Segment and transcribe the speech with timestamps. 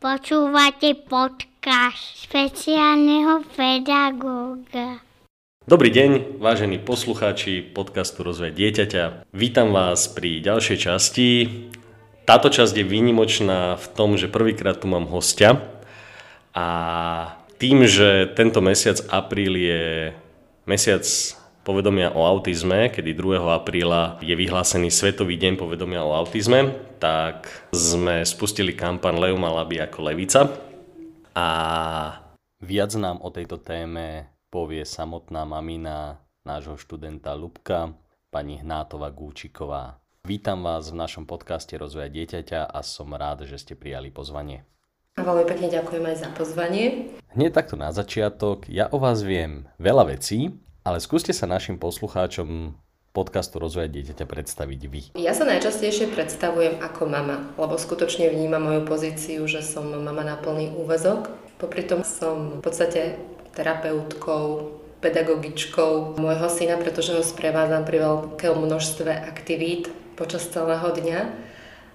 [0.00, 5.04] Počúvate podcast špeciálneho pedagóga.
[5.68, 9.28] Dobrý deň, vážení poslucháči podcastu Rozvoj dieťaťa.
[9.28, 11.28] Vítam vás pri ďalšej časti.
[12.24, 15.60] Táto časť je výnimočná v tom, že prvýkrát tu mám hostia
[16.56, 16.66] a
[17.60, 20.16] tým, že tento mesiac apríl je
[20.64, 21.04] mesiac
[21.70, 23.46] povedomia o autizme, kedy 2.
[23.46, 30.02] apríla je vyhlásený Svetový deň povedomia o autizme, tak sme spustili kampan Leo Malaby ako
[30.02, 30.50] Levica.
[31.38, 31.48] A
[32.58, 37.94] viac nám o tejto téme povie samotná mamina nášho študenta Lubka,
[38.34, 40.02] pani Hnátová Gúčiková.
[40.26, 44.66] Vítam vás v našom podcaste Rozvoja dieťaťa a som rád, že ste prijali pozvanie.
[45.22, 47.14] Veľmi pekne ďakujem aj za pozvanie.
[47.30, 50.50] Hneď takto na začiatok, ja o vás viem veľa vecí,
[50.84, 52.76] ale skúste sa našim poslucháčom
[53.10, 55.00] podcastu Rozvoja dieťaťa predstaviť vy.
[55.18, 60.38] Ja sa najčastejšie predstavujem ako mama, lebo skutočne vnímam moju pozíciu, že som mama na
[60.38, 61.26] plný úvezok.
[61.58, 63.18] Popri tom som v podstate
[63.52, 71.49] terapeutkou, pedagogičkou môjho syna, pretože ho sprevádzam pri veľkom množstve aktivít počas celého dňa.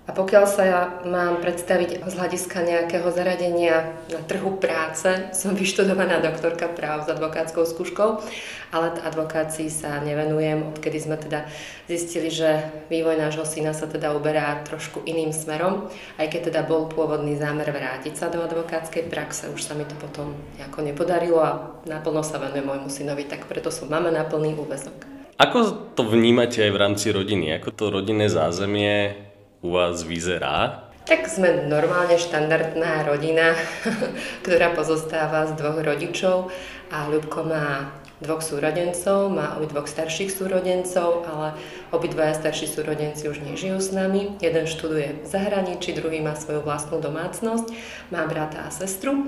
[0.05, 6.21] A pokiaľ sa ja mám predstaviť z hľadiska nejakého zaradenia na trhu práce, som vyštudovaná
[6.21, 8.21] doktorka práv s advokátskou skúškou,
[8.69, 11.49] ale advokácii sa nevenujem, odkedy sme teda
[11.89, 15.89] zistili, že vývoj nášho syna sa teda uberá trošku iným smerom,
[16.21, 19.97] aj keď teda bol pôvodný zámer vrátiť sa do advokátskej praxe, už sa mi to
[19.97, 24.53] potom nejako nepodarilo a naplno sa venujem môjmu synovi, tak preto som mama na plný
[24.53, 25.15] úvezok.
[25.41, 27.57] Ako to vnímate aj v rámci rodiny?
[27.57, 29.24] Ako to rodinné zázemie
[29.65, 30.85] u vás vyzerá?
[31.09, 33.57] Tak sme normálne štandardná rodina,
[34.45, 36.53] ktorá pozostáva z dvoch rodičov
[36.93, 37.89] a Ľubko má
[38.23, 41.57] dvoch súrodencov, má obi dvoch starších súrodencov, ale
[41.91, 44.39] obidvaja starší súrodenci už nežijú s nami.
[44.39, 47.75] Jeden študuje v zahraničí, druhý má svoju vlastnú domácnosť,
[48.15, 49.27] má brata a sestru.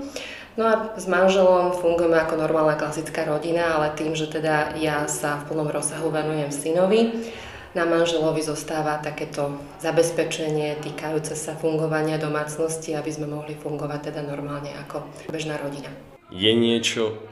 [0.58, 5.38] No a s manželom fungujeme ako normálna klasická rodina, ale tým, že teda ja sa
[5.44, 7.30] v plnom rozsahu venujem synovi,
[7.78, 14.74] na manželovi zostáva takéto zabezpečenie týkajúce sa fungovania domácnosti, aby sme mohli fungovať teda normálne
[14.82, 15.86] ako bežná rodina.
[16.34, 17.22] Je niečo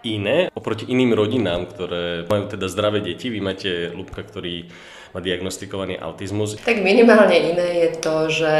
[0.00, 3.28] iné oproti iným rodinám, ktoré majú teda zdravé deti?
[3.28, 4.72] Vy máte Lubka, ktorý
[5.12, 6.56] má diagnostikovaný autizmus.
[6.56, 8.52] Tak minimálne iné je to, že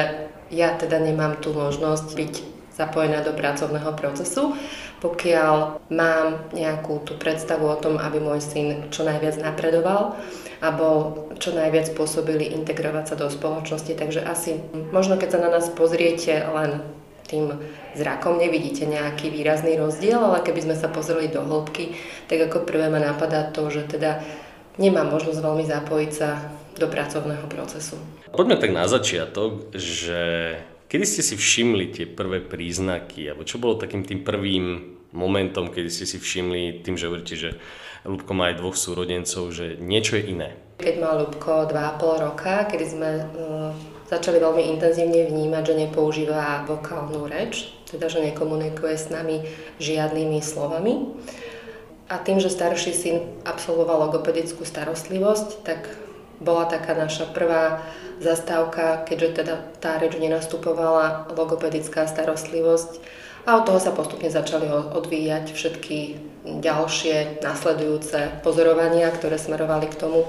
[0.53, 2.35] ja teda nemám tú možnosť byť
[2.77, 4.53] zapojená do pracovného procesu,
[5.01, 10.15] pokiaľ mám nejakú tú predstavu o tom, aby môj syn čo najviac napredoval
[10.61, 13.97] a bol čo najviac spôsobili integrovať sa do spoločnosti.
[13.97, 14.61] Takže asi
[14.93, 16.85] možno keď sa na nás pozriete len
[17.31, 17.57] tým
[17.95, 21.95] zrakom nevidíte nejaký výrazný rozdiel, ale keby sme sa pozreli do hĺbky,
[22.27, 24.21] tak ako prvé ma napadá to, že teda
[24.83, 27.97] nemám možnosť veľmi zapojiť sa do pracovného procesu.
[28.35, 30.55] Poďme tak na začiatok, že
[30.91, 35.87] Kedy ste si všimli tie prvé príznaky, alebo čo bolo takým tým prvým momentom, kedy
[35.87, 37.51] ste si všimli tým, že hovoríte, že
[38.03, 40.59] Lubko má aj dvoch súrodencov, že niečo je iné?
[40.83, 43.71] Keď mal Lubko 2,5 roka, kedy sme uh,
[44.11, 49.47] začali veľmi intenzívne vnímať, že nepoužíva vokálnu reč, teda že nekomunikuje s nami
[49.79, 51.15] žiadnymi slovami.
[52.11, 55.87] A tým, že starší syn absolvoval logopedickú starostlivosť, tak
[56.43, 57.87] bola taká naša prvá
[58.21, 63.01] zastávka, keďže teda tá reč nenastupovala, logopedická starostlivosť
[63.49, 65.99] a od toho sa postupne začali odvíjať všetky
[66.61, 70.29] ďalšie nasledujúce pozorovania, ktoré smerovali k tomu,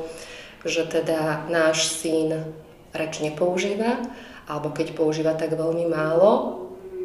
[0.63, 2.55] že teda náš syn
[2.95, 3.99] reč nepoužíva,
[4.47, 6.59] alebo keď používa tak veľmi málo.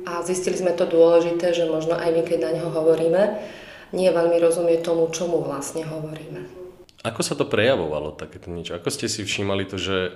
[0.06, 3.42] A zistili sme to dôležité, že možno aj my, keď na neho hovoríme,
[3.90, 6.46] nie veľmi rozumie tomu, čomu vlastne hovoríme.
[7.02, 8.78] Ako sa to prejavovalo, takéto niečo?
[8.78, 10.14] Ako ste si všímali to, že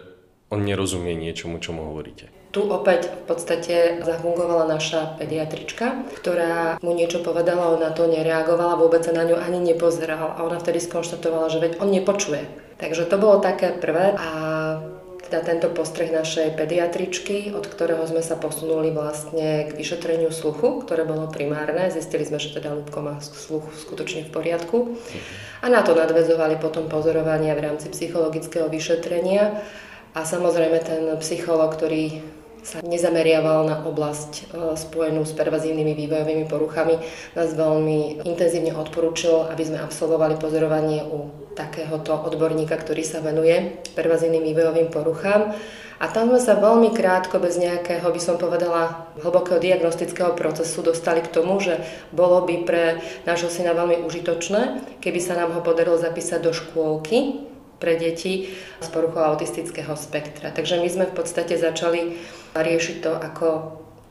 [0.51, 2.27] on nerozumie niečomu, čo mu hovoríte.
[2.51, 9.07] Tu opäť v podstate zafungovala naša pediatrička, ktorá mu niečo povedala, ona to nereagovala, vôbec
[9.07, 12.43] sa na ňu ani nepozerala a ona vtedy skonštatovala, že veď on nepočuje.
[12.83, 14.29] Takže to bolo také prvé a
[15.31, 21.07] teda tento postreh našej pediatričky, od ktorého sme sa posunuli vlastne k vyšetreniu sluchu, ktoré
[21.07, 21.87] bolo primárne.
[21.87, 24.99] Zistili sme, že teda Ľubko má sluch skutočne v poriadku.
[25.63, 29.63] A na to nadvezovali potom pozorovania v rámci psychologického vyšetrenia
[30.15, 32.23] a samozrejme ten psycholog, ktorý
[32.61, 34.43] sa nezameriaval na oblasť e,
[34.77, 37.01] spojenú s pervazívnymi vývojovými poruchami,
[37.33, 44.45] nás veľmi intenzívne odporúčil, aby sme absolvovali pozorovanie u takéhoto odborníka, ktorý sa venuje pervazívnym
[44.45, 45.57] vývojovým poruchám.
[46.01, 51.21] A tam sme sa veľmi krátko, bez nejakého, by som povedala, hlbokého diagnostického procesu dostali
[51.21, 51.77] k tomu, že
[52.09, 52.85] bolo by pre
[53.29, 57.50] nášho syna veľmi užitočné, keby sa nám ho podarilo zapísať do škôlky,
[57.81, 60.53] pre deti s poruchou autistického spektra.
[60.53, 62.21] Takže my sme v podstate začali
[62.53, 63.49] riešiť to, ako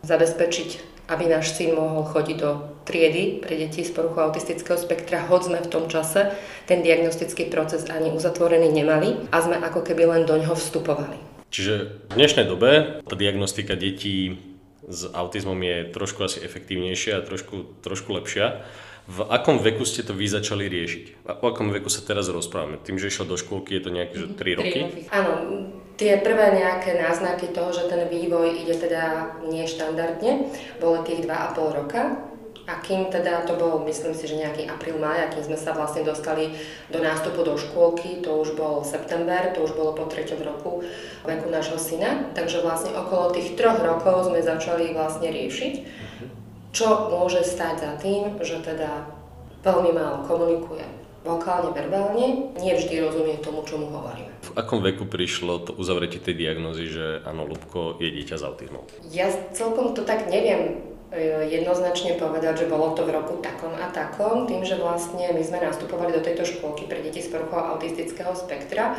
[0.03, 5.41] zabezpečiť aby náš syn mohol chodiť do triedy pre deti s poruchou autistického spektra, hoď
[5.41, 6.37] sme v tom čase
[6.69, 11.17] ten diagnostický proces ani uzatvorený nemali a sme ako keby len do ňoho vstupovali.
[11.49, 14.37] Čiže v dnešnej dobe tá diagnostika detí
[14.85, 18.61] s autizmom je trošku asi efektívnejšia a trošku, trošku lepšia.
[19.09, 21.25] V akom veku ste to vy začali riešiť?
[21.41, 22.77] O akom veku sa teraz rozprávame?
[22.77, 24.79] Tým, že išiel do škôlky, je to nejaké, že 3 roky?
[25.09, 25.33] Áno,
[25.97, 32.01] tie prvé nejaké náznaky toho, že ten vývoj ide teda neštandardne, bolo tých 2,5 roka.
[32.69, 36.05] A kým teda to bol, myslím si, že nejaký apríl, maj, kým sme sa vlastne
[36.05, 36.53] dostali
[36.93, 40.85] do nástupu do škôlky, to už bol september, to už bolo po treťom roku
[41.25, 42.29] veku nášho syna.
[42.37, 45.73] Takže vlastne okolo tých troch rokov sme začali vlastne riešiť
[46.71, 49.09] čo môže stať za tým, že teda
[49.65, 54.31] veľmi málo komunikuje vokálne, verbálne, nie vždy rozumie tomu, čo mu hovoríme.
[54.39, 58.83] V akom veku prišlo to uzavretie tej diagnozy, že áno, Lubko je dieťa s autizmom?
[59.11, 60.79] Ja celkom to tak neviem
[61.11, 65.43] e, jednoznačne povedať, že bolo to v roku takom a takom, tým, že vlastne my
[65.43, 68.95] sme nastupovali do tejto škôlky pre deti s poruchou autistického spektra,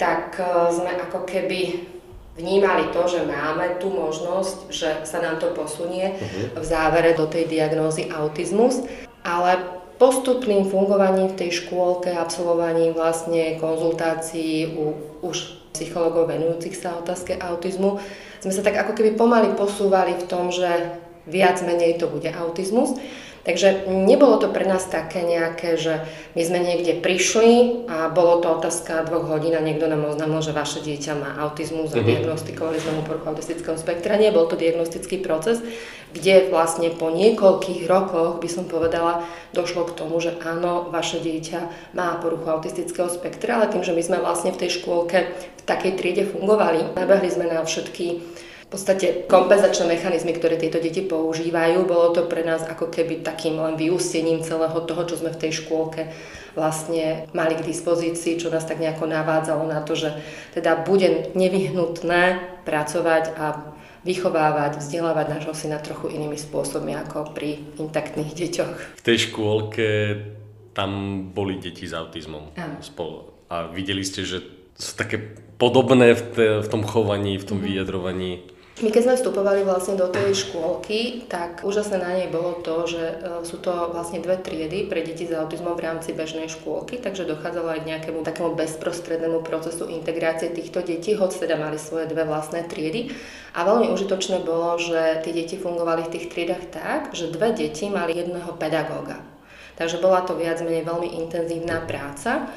[0.00, 1.92] tak e, sme ako keby
[2.34, 6.60] vnímali to, že máme tú možnosť, že sa nám to posunie uh-huh.
[6.60, 8.82] v závere do tej diagnózy autizmus,
[9.22, 9.62] ale
[9.96, 17.98] postupným fungovaním v tej škôlke, absolvovaním vlastne konzultácií u už psychologov venujúcich sa otázke autizmu,
[18.38, 22.94] sme sa tak ako keby pomaly posúvali v tom, že viac menej to bude autizmus.
[23.44, 26.00] Takže nebolo to pre nás také nejaké, že
[26.32, 30.56] my sme niekde prišli a bolo to otázka dvoch hodín a niekto nám oznámil, že
[30.56, 32.08] vaše dieťa má autizmus a mm-hmm.
[32.08, 34.16] diagnostikovali sme mu poruchu autistického spektra.
[34.16, 35.60] Nie, bol to diagnostický proces,
[36.16, 41.92] kde vlastne po niekoľkých rokoch, by som povedala, došlo k tomu, že áno, vaše dieťa
[41.92, 45.92] má poruchu autistického spektra, ale tým, že my sme vlastne v tej škôlke v takej
[46.00, 48.24] triede fungovali, nabehli sme na všetky
[48.74, 53.78] podstate kompenzačné mechanizmy, ktoré tieto deti používajú, bolo to pre nás ako keby takým len
[53.78, 56.10] vyústením celého toho, čo sme v tej škôlke
[56.58, 60.10] vlastne mali k dispozícii, čo nás tak nejako navádzalo na to, že
[60.58, 68.36] teda bude nevyhnutné pracovať a vychovávať, vzdelávať nášho syna trochu inými spôsobmi ako pri intaktných
[68.36, 69.00] deťoch.
[69.00, 69.86] V tej škôlke
[70.74, 74.42] tam boli deti s autizmom spolu a videli ste, že
[74.74, 75.22] sú také
[75.56, 77.70] podobné v, te, v tom chovaní, v tom mm-hmm.
[77.70, 78.32] vyjadrovaní.
[78.82, 83.04] My keď sme vstupovali vlastne do tej škôlky, tak úžasné na nej bolo to, že
[83.06, 83.16] e,
[83.46, 87.70] sú to vlastne dve triedy pre deti s autizmom v rámci bežnej škôlky, takže dochádzalo
[87.70, 92.66] aj k nejakému takému bezprostrednému procesu integrácie týchto detí, hoď teda mali svoje dve vlastné
[92.66, 93.14] triedy.
[93.54, 97.86] A veľmi užitočné bolo, že tie deti fungovali v tých triedach tak, že dve deti
[97.86, 99.22] mali jedného pedagóga.
[99.78, 102.50] Takže bola to viac menej veľmi intenzívna práca.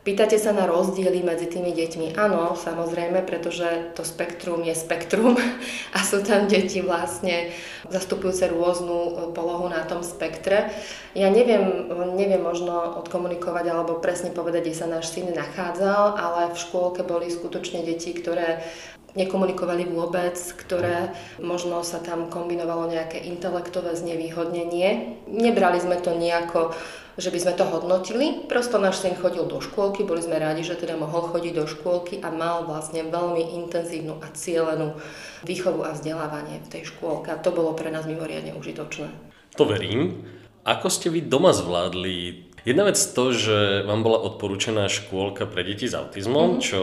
[0.00, 2.16] Pýtate sa na rozdiely medzi tými deťmi?
[2.16, 5.36] Áno, samozrejme, pretože to spektrum je spektrum
[5.96, 7.52] a sú tam deti vlastne
[7.92, 10.72] zastupujúce rôznu e, polohu na tom spektre.
[11.12, 16.60] Ja neviem, neviem možno odkomunikovať alebo presne povedať, kde sa náš syn nachádzal, ale v
[16.64, 18.64] škôlke boli skutočne deti, ktoré
[19.12, 21.12] nekomunikovali vôbec, ktoré
[21.42, 25.20] možno sa tam kombinovalo nejaké intelektové znevýhodnenie.
[25.28, 26.72] Nebrali sme to nejako
[27.20, 28.26] že by sme to hodnotili.
[28.48, 32.24] Prosto náš syn chodil do škôlky, boli sme rádi, že teda mohol chodiť do škôlky
[32.24, 34.96] a mal vlastne veľmi intenzívnu a cielenú
[35.44, 37.28] výchovu a vzdelávanie v tej škôlke.
[37.28, 39.12] A to bolo pre nás mimoriadne užitočné.
[39.60, 40.24] To verím.
[40.64, 45.88] Ako ste vy doma zvládli Jedna vec to, že vám bola odporúčaná škôlka pre deti
[45.88, 46.64] s autizmom, mm-hmm.
[46.64, 46.82] čo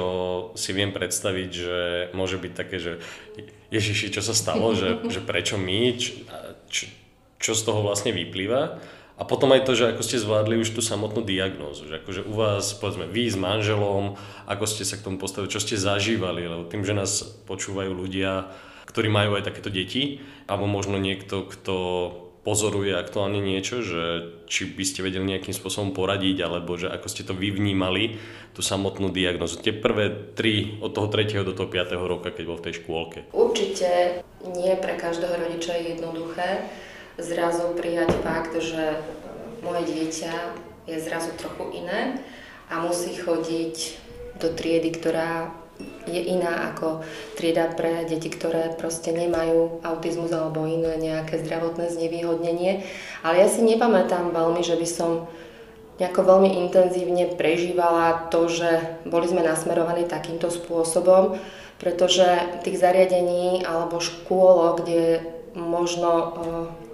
[0.58, 1.80] si viem predstaviť, že
[2.18, 2.98] môže byť také, že
[3.70, 5.94] Ježiši, čo sa stalo, že, že prečo my,
[6.66, 6.86] čo,
[7.38, 8.82] čo z toho vlastne vyplýva.
[9.18, 12.34] A potom aj to, že ako ste zvládli už tú samotnú diagnózu, že akože u
[12.38, 14.14] vás, povedzme, vy s manželom,
[14.46, 18.54] ako ste sa k tomu postavili, čo ste zažívali, lebo tým, že nás počúvajú ľudia,
[18.86, 21.76] ktorí majú aj takéto deti, alebo možno niekto, kto
[22.48, 24.04] pozoruje aktuálne niečo, že
[24.48, 28.22] či by ste vedeli nejakým spôsobom poradiť, alebo že ako ste to vy vnímali,
[28.56, 29.60] tú samotnú diagnozu.
[29.60, 31.44] Tie prvé tri, od toho 3.
[31.44, 31.92] do toho 5.
[32.08, 33.20] roka, keď bol v tej škôlke.
[33.36, 34.24] Určite
[34.56, 36.70] nie pre každého rodiča je jednoduché
[37.18, 39.02] zrazu prijať fakt, že
[39.66, 40.34] moje dieťa
[40.88, 42.22] je zrazu trochu iné
[42.72, 43.76] a musí chodiť
[44.38, 45.52] do triedy, ktorá
[46.08, 47.06] je iná ako
[47.38, 52.82] trieda pre deti, ktoré proste nemajú autizmus alebo iné nejaké zdravotné znevýhodnenie.
[53.22, 55.12] Ale ja si nepamätám veľmi, že by som
[56.02, 61.38] nejako veľmi intenzívne prežívala to, že boli sme nasmerovaní takýmto spôsobom,
[61.78, 62.26] pretože
[62.66, 65.22] tých zariadení alebo škôl, kde
[65.54, 66.87] možno eh,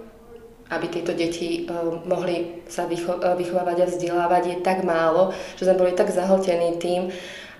[0.74, 5.78] aby tieto deti uh, mohli sa uh, vychovávať a vzdelávať, je tak málo, že sme
[5.78, 7.14] boli tak zahltení tým,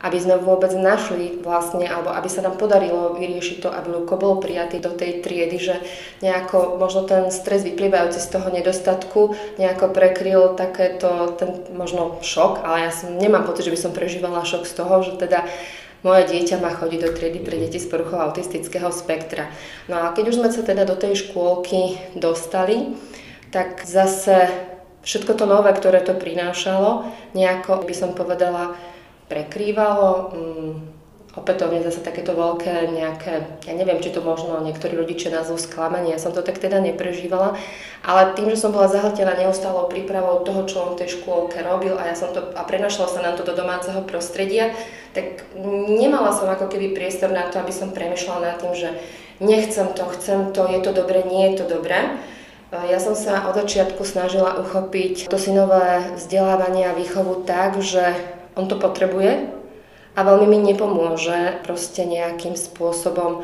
[0.05, 4.37] aby sme vôbec našli vlastne, alebo aby sa nám podarilo vyriešiť to, aby Luko bol
[4.37, 5.81] prijatý do tej triedy, že
[6.21, 12.85] nejako možno ten stres vyplývajúci z toho nedostatku nejako prekryl takéto, ten možno šok, ale
[12.85, 15.49] ja som, nemám pocit, že by som prežívala šok z toho, že teda
[16.05, 19.49] moje dieťa má chodiť do triedy pre deti s poruchou autistického spektra.
[19.89, 22.95] No a keď už sme sa teda do tej škôlky dostali,
[23.49, 24.53] tak zase
[25.03, 28.77] všetko to nové, ktoré to prinášalo, nejako by som povedala,
[29.33, 30.13] prekrývalo.
[30.37, 30.94] Mm,
[31.35, 33.35] opätovne zase takéto veľké nejaké,
[33.67, 37.59] ja neviem, či to možno niektorí rodičia nazvú sklamanie, ja som to tak teda neprežívala,
[38.07, 41.99] ale tým, že som bola zahltená neustálou prípravou toho, čo on v tej škôlke robil
[41.99, 44.71] a ja som to, a prenašala sa nám to do domáceho prostredia,
[45.11, 45.43] tak
[45.91, 48.89] nemala som ako keby priestor na to, aby som premyšľala nad tým, že
[49.43, 52.15] nechcem to, chcem to, je to dobré, nie je to dobré.
[52.75, 58.03] Ja som sa od začiatku snažila uchopiť to synové vzdelávanie a výchovu tak, že
[58.59, 59.63] on to potrebuje
[60.15, 63.43] a veľmi mi nepomôže proste nejakým spôsobom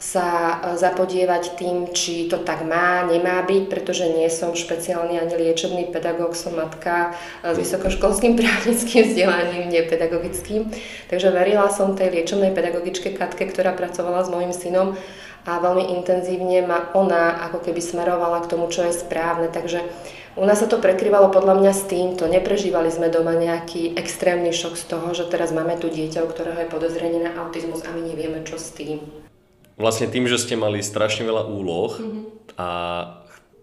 [0.00, 5.36] sa e, zapodievať tým, či to tak má, nemá byť, pretože nie som špeciálny ani
[5.36, 7.12] liečebný pedagóg, som matka
[7.44, 10.72] e, s vysokoškolským právnickým vzdelaním, nie pedagogickým.
[11.12, 14.96] Takže verila som tej liečebnej pedagogičke Katke, ktorá pracovala s mojim synom
[15.44, 19.52] a veľmi intenzívne ma ona ako keby smerovala k tomu, čo je správne.
[19.52, 19.84] Takže
[20.38, 22.30] u nás sa to prekryvalo podľa mňa s týmto.
[22.30, 26.58] Neprežívali sme doma nejaký extrémny šok z toho, že teraz máme tu dieťa, u ktorého
[26.62, 29.02] je podozrenie na autizmus a my nevieme, čo s tým.
[29.80, 32.22] Vlastne tým, že ste mali strašne veľa úloh mm-hmm.
[32.60, 32.68] a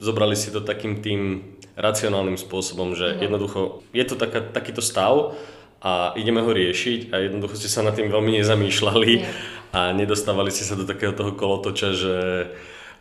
[0.02, 3.24] zobrali si to takým tým racionálnym spôsobom, že mm-hmm.
[3.24, 3.60] jednoducho
[3.94, 5.38] je to taká, takýto stav
[5.78, 9.30] a ideme ho riešiť a jednoducho ste sa nad tým veľmi nezamýšľali yeah.
[9.78, 12.16] a nedostávali ste sa do takého toho kolotoča, že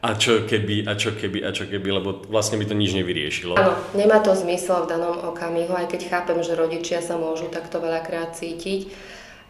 [0.07, 3.59] a čo keby, a čo keby, a čo keby, lebo vlastne by to nič nevyriešilo.
[3.59, 7.83] Áno, nemá to zmysel v danom okamihu, aj keď chápem, že rodičia sa môžu takto
[7.83, 8.95] veľakrát cítiť,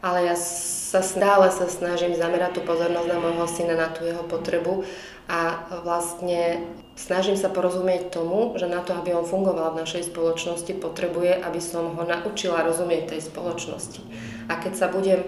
[0.00, 4.25] ale ja sa stále sa snažím zamerať tú pozornosť na môjho syna, na tú jeho
[4.25, 4.88] potrebu
[5.28, 6.64] a vlastne
[6.96, 11.60] snažím sa porozumieť tomu, že na to, aby on fungoval v našej spoločnosti, potrebuje, aby
[11.60, 14.00] som ho naučila rozumieť tej spoločnosti.
[14.48, 15.20] A keď sa budem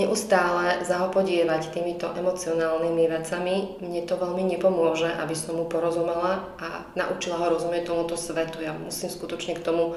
[0.00, 7.36] neustále zahopodievať týmito emocionálnymi vecami, mne to veľmi nepomôže, aby som mu porozumela a naučila
[7.36, 8.64] ho rozumieť tomuto svetu.
[8.64, 9.92] Ja musím skutočne k tomu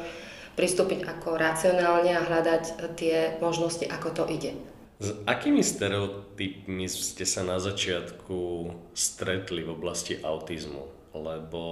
[0.60, 2.64] pristúpiť ako racionálne a hľadať
[2.96, 4.52] tie možnosti, ako to ide.
[4.96, 11.12] S akými stereotypmi ste sa na začiatku stretli v oblasti autizmu?
[11.12, 11.64] Lebo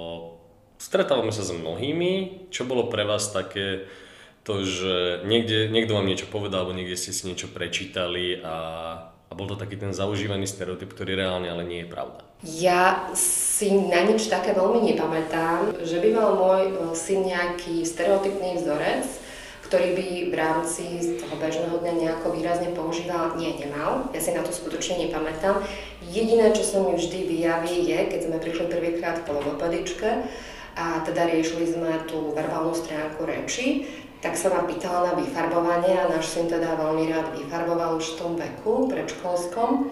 [0.76, 2.48] stretávame sa s mnohými.
[2.52, 3.88] Čo bolo pre vás také
[4.44, 8.56] to, že niekde, niekto vám niečo povedal, alebo niekde ste si niečo prečítali a,
[9.28, 12.28] a bol to taký ten zaužívaný stereotyp, ktorý reálne ale nie je pravda.
[12.44, 18.60] Ja si na nič také veľmi nepamätám, že by mal môj e, syn nejaký stereotypný
[18.60, 19.08] vzorec,
[19.64, 20.84] ktorý by v rámci
[21.24, 24.12] toho bežného dňa nejako výrazne používal, nie, nemal.
[24.12, 25.64] Ja si na to skutočne nepamätám.
[26.04, 30.28] Jediné, čo sa mi vždy vyjaví, je, keď sme prišli prvýkrát k logopedičke
[30.76, 33.88] a teda riešili sme tú verbálnu stránku reči,
[34.24, 38.18] tak sa ma pýtala na vyfarbovanie a náš syn teda veľmi rád vyfarboval už v
[38.24, 39.92] tom veku predškolskom.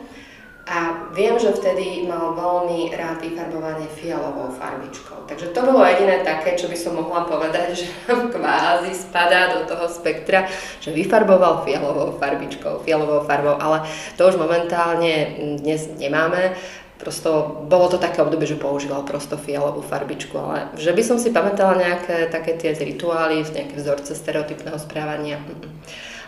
[0.71, 5.27] A viem, že vtedy mal veľmi rád vyfarbovanie fialovou farbičkou.
[5.27, 9.91] Takže to bolo jediné také, čo by som mohla povedať, že kvázi spadá do toho
[9.91, 10.47] spektra,
[10.79, 13.83] že vyfarboval fialovou farbičkou, fialovou farbou, ale
[14.15, 16.55] to už momentálne dnes nemáme.
[17.01, 21.33] Prosto bolo to také obdobie, že používal prosto fialovú farbičku, ale že by som si
[21.33, 25.41] pamätala nejaké také tie rituály, nejaké vzorce stereotypného správania.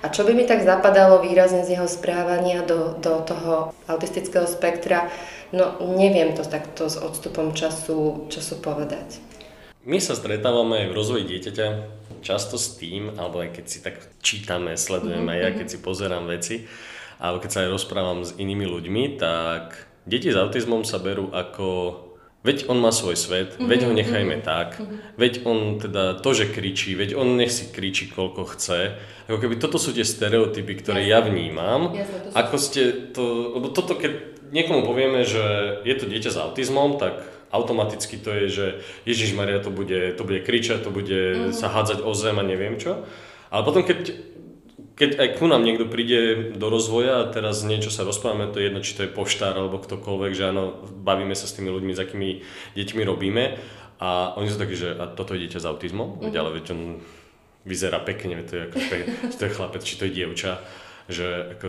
[0.01, 5.13] A čo by mi tak zapadalo výrazne z jeho správania do, do toho autistického spektra,
[5.53, 9.21] no neviem to takto s odstupom času, času povedať.
[9.85, 11.67] My sa stretávame aj v rozvoji dieťaťa
[12.25, 15.37] často s tým, alebo aj keď si tak čítame, sledujeme, mm-hmm.
[15.37, 16.55] aj ja keď si pozerám veci,
[17.21, 21.67] alebo keď sa aj rozprávam s inými ľuďmi, tak deti s autizmom sa berú ako
[22.43, 24.51] Veď on má svoj svet, mm-hmm, veď ho nechajme mm-hmm.
[24.51, 25.15] tak, mm-hmm.
[25.15, 28.99] veď on teda to, že kričí, veď on nech si kričí koľko chce.
[29.31, 31.11] Ako keby toto sú tie stereotypy, ktoré Jasne.
[31.15, 31.95] ja vnímam.
[31.95, 32.81] Jasne, to ako ste
[33.15, 33.23] to,
[33.55, 35.43] lebo toto keď niekomu povieme, že
[35.87, 38.65] je to dieťa s autizmom, tak automaticky to je, že
[39.07, 41.55] Ježiš Maria to bude, to bude kričať, to bude mm-hmm.
[41.55, 43.07] sa hádzať o zem a neviem čo.
[43.55, 44.19] Ale potom keď
[44.93, 48.69] keď aj ku nám niekto príde do rozvoja a teraz niečo sa rozprávame, to je
[48.69, 52.03] jedno, či to je poštár alebo ktokoľvek, že áno, bavíme sa s tými ľuďmi, s
[52.03, 52.29] akými
[52.77, 53.57] deťmi robíme
[53.97, 56.37] a oni sú takí, že a toto je dieťa s autizmom, mm-hmm.
[56.37, 56.81] ale veď on
[57.63, 58.77] vyzerá pekne, to je, ako,
[59.31, 60.51] či to je chlapec, či to je dievča,
[61.07, 61.67] že ako,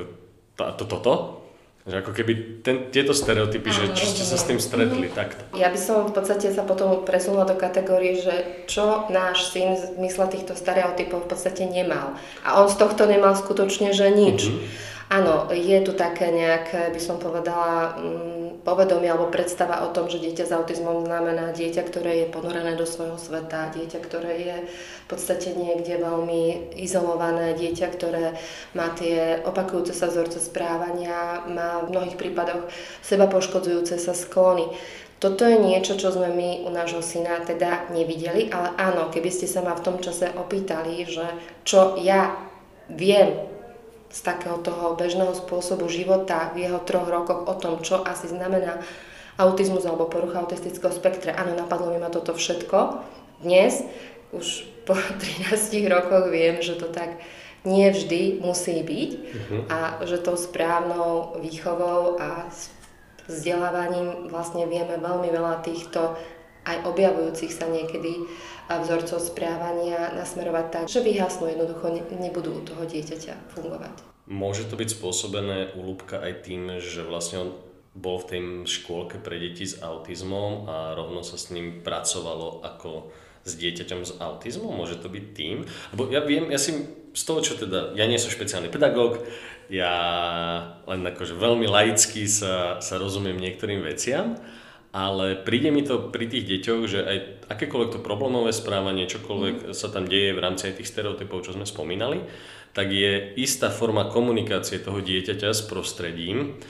[0.59, 1.44] to, toto.
[1.85, 2.33] Že ako keby
[2.65, 5.21] ten, tieto stereotypy, že či ste sa s tým stretli mm-hmm.
[5.21, 5.45] takto.
[5.53, 10.01] Ja by som v podstate sa potom presunula do kategórie, že čo náš syn v
[10.01, 12.17] zmysle týchto stereotypov v podstate nemal.
[12.41, 14.49] A on z tohto nemal skutočne, že nič.
[14.49, 14.93] Mm-hmm.
[15.13, 20.19] Áno, je tu také nejaké, by som povedala, mm, povedomie alebo predstava o tom, že
[20.19, 24.57] dieťa s autizmom znamená dieťa, ktoré je ponorené do svojho sveta, dieťa, ktoré je
[25.05, 28.35] v podstate niekde veľmi izolované, dieťa, ktoré
[28.73, 32.73] má tie opakujúce sa vzorce správania, má v mnohých prípadoch
[33.05, 34.73] seba poškodzujúce sa sklony.
[35.21, 39.47] Toto je niečo, čo sme my u nášho syna teda nevideli, ale áno, keby ste
[39.49, 41.25] sa ma v tom čase opýtali, že
[41.65, 42.33] čo ja
[42.93, 43.54] viem
[44.15, 48.79] z takého toho bežného spôsobu života v jeho troch rokoch o tom, čo asi znamená
[49.35, 51.35] autizmus alebo porucha autistického spektra.
[51.35, 53.03] Áno, napadlo mi ma toto všetko.
[53.43, 53.83] Dnes,
[54.31, 54.95] už po
[55.51, 57.19] 13 rokoch viem, že to tak
[57.67, 59.61] nie vždy musí byť uh-huh.
[59.73, 62.47] a že tou správnou výchovou a
[63.25, 66.13] vzdelávaním vlastne vieme veľmi veľa týchto
[66.65, 68.25] aj objavujúcich sa niekedy
[68.69, 73.95] vzorcov správania nasmerovať tak, že vyhasnú jednoducho nebudú u toho dieťaťa fungovať.
[74.25, 77.51] Môže to byť spôsobené u Lúbka aj tým, že vlastne on
[77.95, 83.13] bol v tej škôlke pre deti s autizmom a rovno sa s ním pracovalo ako
[83.45, 84.73] s dieťaťom s autizmom?
[84.73, 85.69] Môže to byť tým?
[85.93, 86.75] Lebo ja viem, ja si
[87.15, 89.23] z toho, čo teda, ja nie som špeciálny pedagóg,
[89.71, 89.95] ja
[90.85, 94.35] len akože veľmi laicky sa, sa rozumiem niektorým veciam,
[94.95, 97.17] ale príde mi to pri tých deťoch, že aj
[97.51, 99.75] akékoľvek to problémové správanie, čokoľvek mm.
[99.75, 102.23] sa tam deje v rámci aj tých stereotypov, čo sme spomínali,
[102.79, 106.63] tak je istá forma komunikácie toho dieťaťa s prostredím,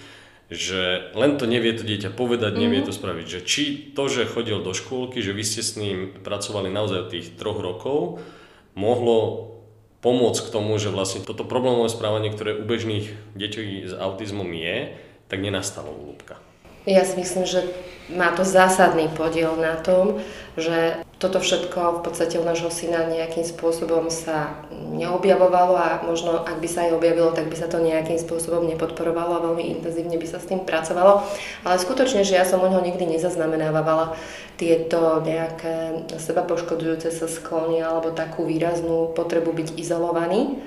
[0.48, 2.88] že len to nevie to dieťa povedať, nevie mm.
[2.88, 3.26] to spraviť.
[3.28, 7.12] Že či to, že chodil do škôlky, že vy ste s ním pracovali naozaj od
[7.12, 8.24] tých troch rokov,
[8.72, 9.52] mohlo
[10.00, 14.96] pomôcť k tomu, že vlastne toto problémové správanie, ktoré u bežných deťí s autizmom je,
[15.28, 16.40] tak nenastalo u Lúbka.
[16.84, 17.64] Ja si myslím, že
[18.12, 20.20] má to zásadný podiel na tom,
[20.60, 26.60] že toto všetko v podstate u nášho syna nejakým spôsobom sa neobjavovalo a možno ak
[26.60, 30.28] by sa aj objavilo, tak by sa to nejakým spôsobom nepodporovalo a veľmi intenzívne by
[30.28, 31.24] sa s tým pracovalo.
[31.64, 34.12] Ale skutočne, že ja som u neho nikdy nezaznamenávala
[34.60, 40.60] tieto nejaké seba poškodujúce sa sklony alebo takú výraznú potrebu byť izolovaný.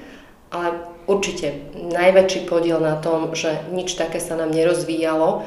[0.50, 5.44] Ale určite najväčší podiel na tom, že nič také sa nám nerozvíjalo,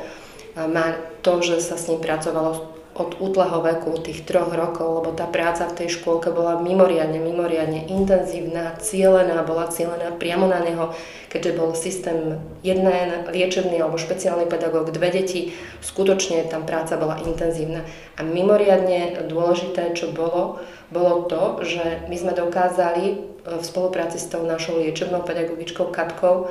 [0.57, 5.25] má to, že sa s ním pracovalo od útleho veku, tých troch rokov, lebo tá
[5.25, 10.91] práca v tej škôlke bola mimoriadne, mimoriadne intenzívna, cielená, bola cielená priamo na neho,
[11.31, 12.85] keďže bol systém jeden
[13.31, 17.87] liečebný alebo špeciálny pedagóg, dve deti, skutočne tam práca bola intenzívna.
[18.19, 20.59] A mimoriadne dôležité, čo bolo,
[20.91, 23.15] bolo to, že my sme dokázali e,
[23.47, 26.51] v spolupráci s tou našou liečebnou pedagogičkou Katkou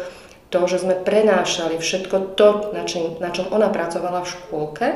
[0.50, 4.88] to, že sme prenášali všetko to, na, čím, na čom ona pracovala v škôlke,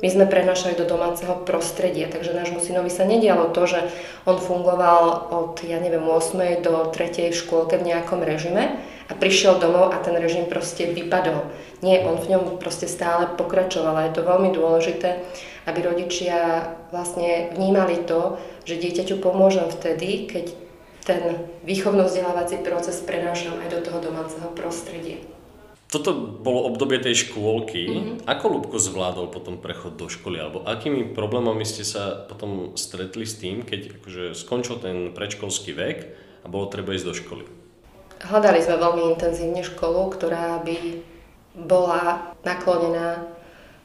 [0.00, 3.84] my sme prenašali do domáceho prostredia, takže nášmu synovi sa nedialo to, že
[4.24, 6.64] on fungoval od, ja neviem, 8.
[6.64, 7.28] do 3.
[7.28, 11.52] v škôlke v nejakom režime a prišiel domov a ten režim proste vypadol.
[11.84, 15.20] Nie, on v ňom proste stále pokračoval a je to veľmi dôležité,
[15.68, 20.69] aby rodičia vlastne vnímali to, že dieťaťu pomôžem vtedy, keď
[21.10, 21.22] ten
[21.66, 25.18] výchovno-vzdelávací proces prenášam aj do toho domáceho prostredia.
[25.90, 27.82] Toto bolo obdobie tej škôlky.
[27.90, 28.16] Mm-hmm.
[28.30, 30.38] Ako Lubko zvládol potom prechod do školy?
[30.38, 35.98] Alebo akými problémami ste sa potom stretli s tým, keď akože skončil ten predškolský vek
[36.42, 37.44] a bolo treba ísť do školy?
[38.22, 40.78] Hľadali sme veľmi intenzívne školu, ktorá by
[41.58, 43.26] bola naklonená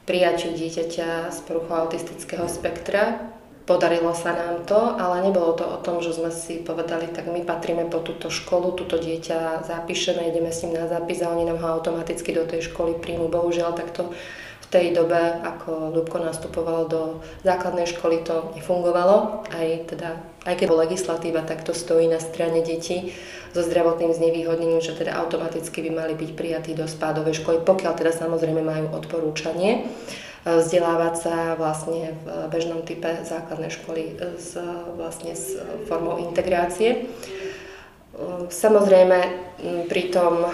[0.06, 3.34] prijaťu dieťaťa z poruchou autistického spektra
[3.66, 7.42] Podarilo sa nám to, ale nebolo to o tom, že sme si povedali, tak my
[7.42, 11.58] patríme po túto školu, túto dieťa zapíšeme, ideme s ním na zápis a oni nám
[11.58, 13.26] ho automaticky do tej školy príjmu.
[13.26, 14.14] Bohužiaľ, takto
[14.62, 19.42] v tej dobe, ako Ľubko nastupoval do základnej školy, to nefungovalo.
[19.50, 20.14] Aj, teda,
[20.46, 23.18] aj keď legislatíva takto stojí na strane detí
[23.50, 28.14] so zdravotným znevýhodnením, že teda automaticky by mali byť prijatí do spádovej školy, pokiaľ teda
[28.14, 29.90] samozrejme majú odporúčanie
[30.46, 34.54] vzdelávať sa vlastne v bežnom type základnej školy s,
[34.94, 35.58] vlastne s
[35.90, 37.10] formou integrácie.
[38.48, 39.18] Samozrejme,
[39.90, 40.46] pri tom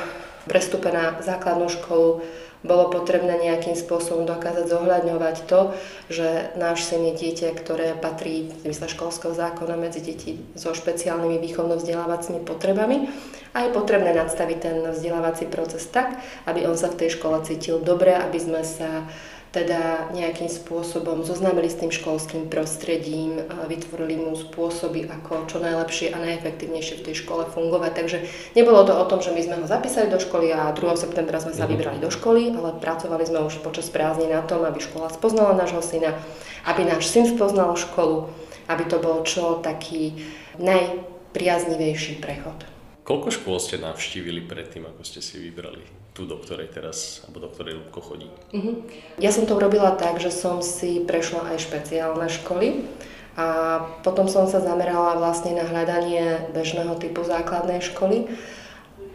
[0.48, 2.24] prestupe na základnú školu
[2.62, 5.74] bolo potrebné nejakým spôsobom dokázať zohľadňovať to,
[6.06, 11.42] že náš syn je dieťa, ktoré patrí v zmysle školského zákona medzi deti so špeciálnymi
[11.42, 13.10] výchovno-vzdelávacími potrebami
[13.50, 17.82] a je potrebné nadstaviť ten vzdelávací proces tak, aby on sa v tej škole cítil
[17.82, 19.10] dobre, aby sme sa
[19.52, 23.36] teda nejakým spôsobom zoznámili s tým školským prostredím,
[23.68, 27.92] vytvorili mu spôsoby, ako čo najlepšie a najefektívnejšie v tej škole fungovať.
[27.92, 28.18] Takže
[28.56, 30.80] nebolo to o tom, že my sme ho zapísali do školy a 2.
[30.96, 31.70] septembra sme sa mhm.
[31.76, 35.84] vybrali do školy, ale pracovali sme už počas prázdnin na tom, aby škola spoznala nášho
[35.84, 36.16] syna,
[36.64, 38.32] aby náš syn spoznal školu,
[38.72, 40.16] aby to bol čo taký
[40.56, 42.64] najpriaznivejší prechod.
[43.04, 47.48] Koľko škôl ste navštívili predtým, ako ste si vybrali tú, do ktorej teraz, alebo do
[47.48, 48.28] ktorej Lubko chodí?
[48.52, 48.84] Uh-huh.
[49.16, 52.84] Ja som to urobila tak, že som si prešla aj špeciálne školy
[53.32, 58.28] a potom som sa zamerala vlastne na hľadanie bežného typu základnej školy.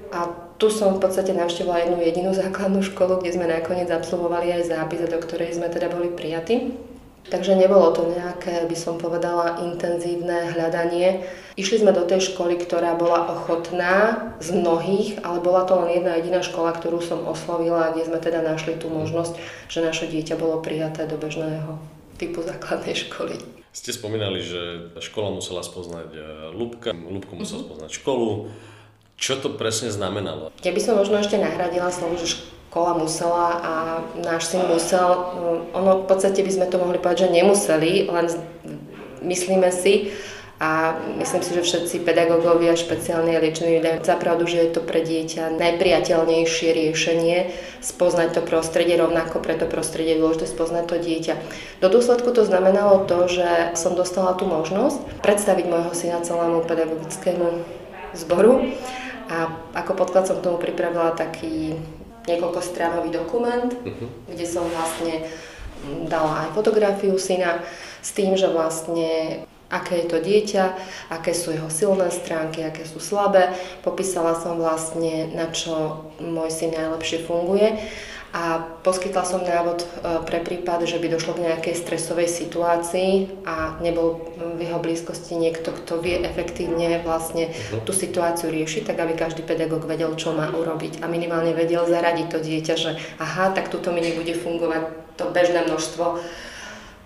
[0.10, 4.74] A tu som v podstate navštívila jednu jedinú základnú školu, kde sme nakoniec absolvovali aj
[4.74, 6.74] zápis, do ktorej sme teda boli prijatí.
[7.28, 11.28] Takže nebolo to nejaké, by som povedala, intenzívne hľadanie.
[11.60, 16.16] Išli sme do tej školy, ktorá bola ochotná z mnohých, ale bola to len jedna
[16.16, 19.36] jediná škola, ktorú som oslovila, kde sme teda našli tú možnosť,
[19.68, 21.76] že naše dieťa bolo prijaté do bežného
[22.16, 23.36] typu základnej školy.
[23.76, 26.20] Ste spomínali, že škola musela spoznať e,
[26.56, 27.68] Lubka, Lubko musel mm-hmm.
[27.70, 28.50] spoznať školu.
[29.18, 30.50] Čo to presne znamenalo?
[30.66, 32.42] Ja by som možno ešte nahradila slovo, že
[32.78, 33.74] škola musela a
[34.22, 35.10] náš syn musel.
[35.74, 38.30] Ono v podstate by sme to mohli povedať, že nemuseli, len
[39.26, 40.14] myslíme si,
[40.58, 45.06] a myslím si, že všetci pedagógovia, špeciálne liečení dajú za pravdu, že je to pre
[45.06, 51.34] dieťa najpriateľnejšie riešenie spoznať to prostredie, rovnako pre to prostredie je dôležité spoznať to dieťa.
[51.82, 57.62] Do dôsledku to znamenalo to, že som dostala tú možnosť predstaviť môjho syna celému pedagogickému
[58.18, 58.74] zboru
[59.30, 61.78] a ako podklad som tomu pripravila taký
[62.28, 64.08] niekoľko stránový dokument, uh-huh.
[64.28, 65.26] kde som vlastne
[66.12, 67.64] dala aj fotografiu syna
[68.04, 70.66] s tým, že vlastne aké je to dieťa,
[71.12, 73.52] aké sú jeho silné stránky, aké sú slabé.
[73.84, 77.76] Popísala som vlastne, na čo môj syn najlepšie funguje
[78.38, 79.86] a poskytla som návod e,
[80.30, 85.74] pre prípad, že by došlo k nejakej stresovej situácii a nebol v jeho blízkosti niekto,
[85.74, 87.82] kto vie efektívne vlastne mhm.
[87.90, 92.28] tú situáciu riešiť, tak aby každý pedagóg vedel, čo má urobiť a minimálne vedel zaradiť
[92.30, 94.86] to dieťa, že aha, tak tuto mi nebude fungovať
[95.18, 96.22] to bežné množstvo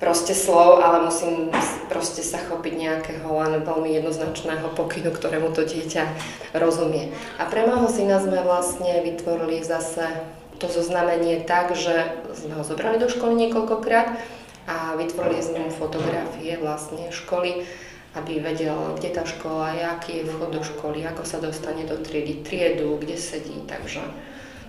[0.03, 1.53] proste slov, ale musím
[1.87, 6.09] proste sa chopiť nejakého len veľmi jednoznačného pokynu, ktorému to dieťa
[6.57, 7.13] rozumie.
[7.37, 10.09] A pre môjho syna sme vlastne vytvorili zase
[10.61, 14.13] to zoznamenie tak, že sme ho zobrali do školy niekoľkokrát
[14.69, 17.65] a vytvorili sme mu fotografie vlastne školy,
[18.13, 21.97] aby vedel, kde tá škola je, aký je vchod do školy, ako sa dostane do
[21.97, 24.05] triedy, triedu, kde sedí, takže,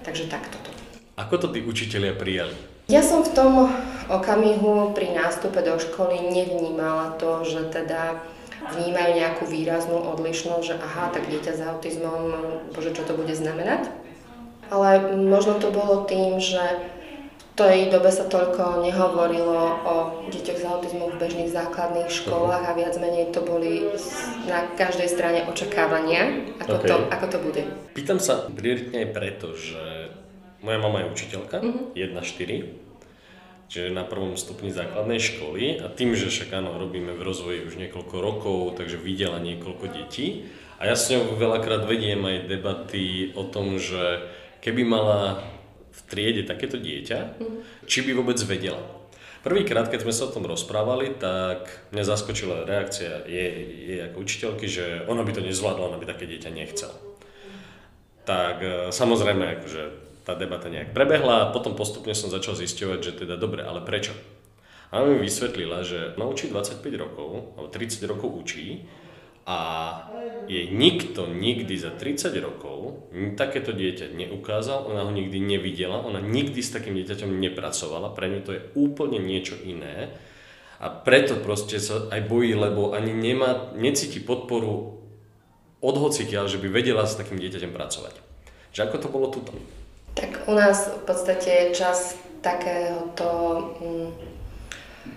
[0.01, 0.71] takže takto to.
[1.21, 2.57] Ako to tí učitelia prijali?
[2.89, 3.53] Ja som v tom
[4.09, 8.25] okamihu pri nástupe do školy nevnímala to, že teda
[8.73, 12.33] vnímajú nejakú výraznú odlišnosť, že aha, tak dieťa s autizmom,
[12.73, 14.02] bože, čo to bude znamenať
[14.73, 16.61] ale možno to bolo tým, že
[17.37, 19.95] v tej dobe sa toľko nehovorilo o
[20.33, 23.93] deťoch s autizmom v bežných základných školách a viac menej to boli
[24.49, 26.89] na každej strane očakávania, ako, okay.
[26.89, 27.63] to, ako to bude.
[27.93, 30.09] Pýtam sa prioritne aj preto, že
[30.65, 31.93] moja mama je učiteľka, uh-huh.
[31.93, 37.69] 1-4, čiže na prvom stupni základnej školy a tým, že však áno, robíme v rozvoji
[37.69, 40.49] už niekoľko rokov, takže videla niekoľko detí
[40.81, 44.27] a ja s ňou veľakrát vediem aj debaty o tom, že
[44.63, 45.43] keby mala
[45.93, 47.85] v triede takéto dieťa, mm.
[47.85, 48.81] či by vôbec vedela.
[49.43, 53.53] Prvýkrát, keď sme sa o tom rozprávali, tak mňa zaskočila reakcia jej,
[53.91, 56.95] jej ako učiteľky, že ona by to nezvládla, ona by také dieťa nechcela.
[58.23, 59.83] Tak e, samozrejme, akože
[60.23, 64.15] tá debata nejak prebehla a potom postupne som začal zisťovať, že teda dobre, ale prečo?
[64.95, 68.87] A ona mi vysvetlila, že ona učí 25 rokov, alebo 30 rokov učí
[69.43, 69.59] a
[70.47, 72.79] jej nikto nikdy za 30 rokov
[73.37, 78.41] takéto dieťa neukázal, ona ho nikdy nevidela, ona nikdy s takým dieťaťom nepracovala, pre ňu
[78.41, 80.17] to je úplne niečo iné
[80.83, 84.99] a preto proste sa aj bojí, lebo ani nemá, necíti podporu
[85.83, 88.15] od hocikiaľ, že by vedela s takým dieťaťom pracovať.
[88.73, 89.53] Že ako to bolo tuto?
[90.17, 93.29] Tak u nás v podstate čas takéhoto
[93.79, 94.32] mm,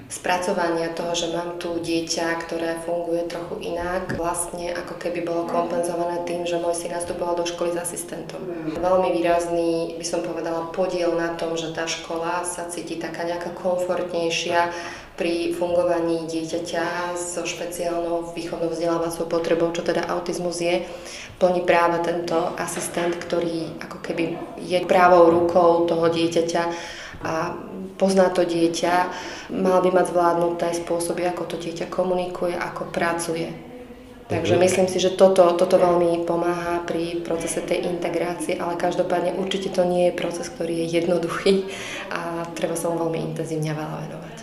[0.09, 6.21] spracovania toho, že mám tu dieťa, ktoré funguje trochu inak, vlastne ako keby bolo kompenzované
[6.25, 8.41] tým, že môj syn nastupoval do školy s asistentom.
[8.77, 13.53] Veľmi výrazný, by som povedala, podiel na tom, že tá škola sa cíti taká nejaká
[13.57, 14.73] komfortnejšia
[15.15, 20.83] pri fungovaní dieťaťa so špeciálnou výchovnou vzdelávacou potrebou, čo teda autizmus je,
[21.39, 24.23] plní práve tento asistent, ktorý ako keby
[24.59, 26.63] je právou rukou toho dieťaťa
[27.23, 27.55] a
[27.95, 28.93] pozná to dieťa,
[29.55, 33.49] mal by mať zvládnuté spôsoby, ako to dieťa komunikuje, ako pracuje.
[34.25, 39.69] Takže myslím si, že toto, toto veľmi pomáha pri procese tej integrácie, ale každopádne určite
[39.69, 41.69] to nie je proces, ktorý je jednoduchý
[42.09, 44.34] a treba sa mu veľmi intenzívne veľa venovať.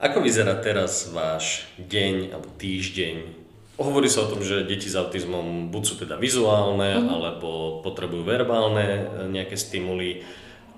[0.00, 3.36] Ako vyzerá teraz váš deň alebo týždeň?
[3.76, 7.04] Hovorí sa o tom, že deti s autizmom buď sú teda vizuálne, mm.
[7.04, 7.48] alebo
[7.84, 10.24] potrebujú verbálne e, nejaké stimuly.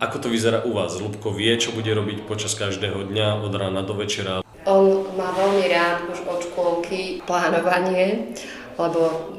[0.02, 0.98] Ako to vyzerá u vás?
[0.98, 4.42] Lubko vie, čo bude robiť počas každého dňa od rána do večera?
[4.66, 8.35] On má veľmi rád už od škôlky plánovanie,
[8.74, 9.30] lebo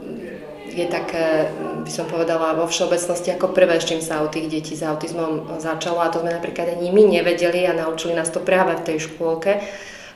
[0.73, 1.53] je také,
[1.85, 5.61] by som povedala, vo všeobecnosti ako prvé, s čím sa u tých detí s autizmom
[5.61, 8.97] začalo a to sme napríklad ani my nevedeli a naučili nás to práve v tej
[9.09, 9.61] škôlke.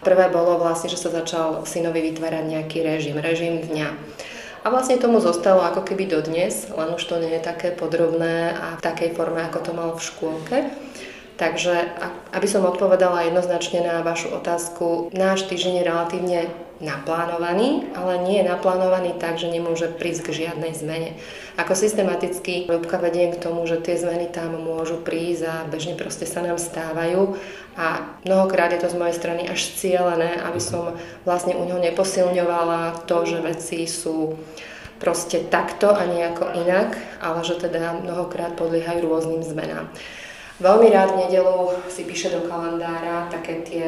[0.01, 3.89] Prvé bolo vlastne, že sa začal synovi vytvárať nejaký režim, režim dňa.
[4.65, 8.75] A vlastne tomu zostalo ako keby dodnes, len už to nie je také podrobné a
[8.75, 10.57] v takej forme, ako to mal v škôlke.
[11.37, 11.93] Takže
[12.33, 16.39] aby som odpovedala jednoznačne na vašu otázku, náš týždeň je relatívne
[16.77, 21.17] naplánovaný, ale nie je naplánovaný tak, že nemôže prísť k žiadnej zmene.
[21.57, 26.29] Ako systematicky Ľubka vedie k tomu, že tie zmeny tam môžu prísť a bežne proste
[26.29, 27.33] sa nám stávajú
[27.77, 30.93] a mnohokrát je to z mojej strany až cieľené, aby som
[31.25, 34.37] vlastne u neho neposilňovala to, že veci sú
[35.01, 39.89] proste takto a nejako inak, ale že teda mnohokrát podliehajú rôznym zmenám.
[40.57, 43.85] Veľmi rád v nedelu si píše do kalendára také tie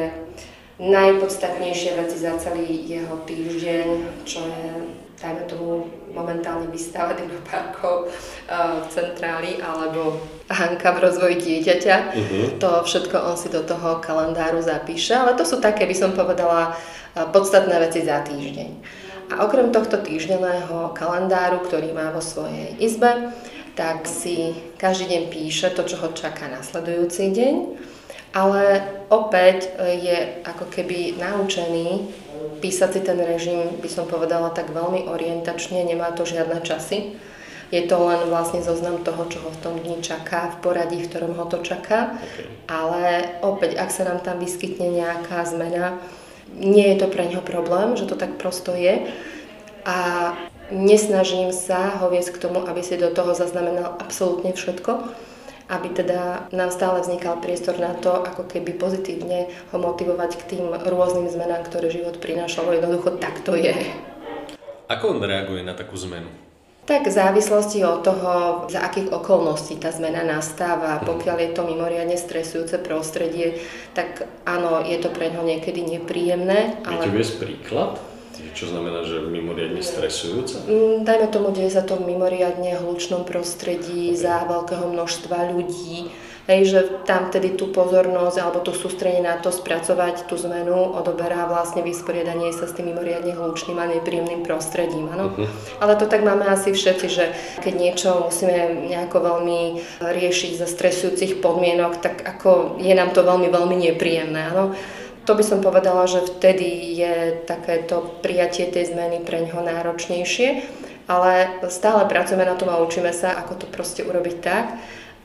[0.80, 3.86] najpodstatnejšie veci za celý jeho týždeň,
[4.24, 10.16] čo je, dajme tomu, momentálne vystáva dinoparkov uh, v centráli alebo
[10.48, 11.96] Hanka v rozvoji dieťaťa.
[12.16, 12.44] Uh-huh.
[12.64, 16.72] To všetko on si do toho kalendáru zapíše, ale to sú také, by som povedala,
[16.72, 18.70] uh, podstatné veci za týždeň.
[19.30, 23.30] A okrem tohto týždenného kalendáru, ktorý má vo svojej izbe,
[23.78, 27.54] tak si každý deň píše to, čo ho čaká nasledujúci deň,
[28.30, 32.06] ale opäť e, je ako keby naučený
[32.60, 37.16] písať si ten režim, by som povedala, tak veľmi orientačne, nemá to žiadne časy.
[37.70, 41.06] Je to len vlastne zoznam toho, čo ho v tom dni čaká, v poradí, v
[41.06, 42.18] ktorom ho to čaká.
[42.18, 42.46] Okay.
[42.66, 43.04] Ale
[43.46, 46.02] opäť, ak sa nám tam vyskytne nejaká zmena,
[46.50, 49.06] nie je to pre neho problém, že to tak prosto je.
[49.86, 49.98] A
[50.74, 55.14] nesnažím sa ho viesť k tomu, aby si do toho zaznamenal absolútne všetko,
[55.70, 60.66] aby teda nám stále vznikal priestor na to, ako keby pozitívne ho motivovať k tým
[60.74, 62.66] rôznym zmenám, ktoré život prinášal.
[62.74, 63.72] Jednoducho tak to je.
[64.90, 66.26] Ako on reaguje na takú zmenu?
[66.90, 68.32] Tak v závislosti od toho,
[68.66, 70.98] za akých okolností tá zmena nastáva.
[70.98, 71.06] Mhm.
[71.06, 73.62] Pokiaľ je to mimoriadne stresujúce prostredie,
[73.94, 76.82] tak áno, je to pre ňo niekedy nepríjemné.
[76.82, 77.06] Ale...
[77.06, 78.09] Viete príklad?
[78.54, 80.66] Čo znamená, že mimoriadne stresujúce?
[80.66, 84.18] Mm, dajme tomu, deje sa to v mimoriadne hlučnom prostredí okay.
[84.18, 86.10] za veľkého množstva ľudí.
[86.50, 91.46] Hej, že tam tedy tú pozornosť alebo tú sústrenie na to spracovať tú zmenu odoberá
[91.46, 95.06] vlastne vysporiadanie sa s tým mimoriadne hlučným a nepríjemným prostredím.
[95.14, 95.30] Ano?
[95.30, 95.46] Uh-huh.
[95.78, 97.24] Ale to tak máme asi všetci, že
[97.62, 99.60] keď niečo musíme nejako veľmi
[100.02, 104.50] riešiť za stresujúcich podmienok, tak ako je nám to veľmi, veľmi nepríjemné.
[104.50, 104.74] Ano?
[105.30, 110.66] To by som povedala, že vtedy je takéto prijatie tej zmeny pre ňoho náročnejšie,
[111.06, 114.74] ale stále pracujeme na tom a učíme sa, ako to proste urobiť tak,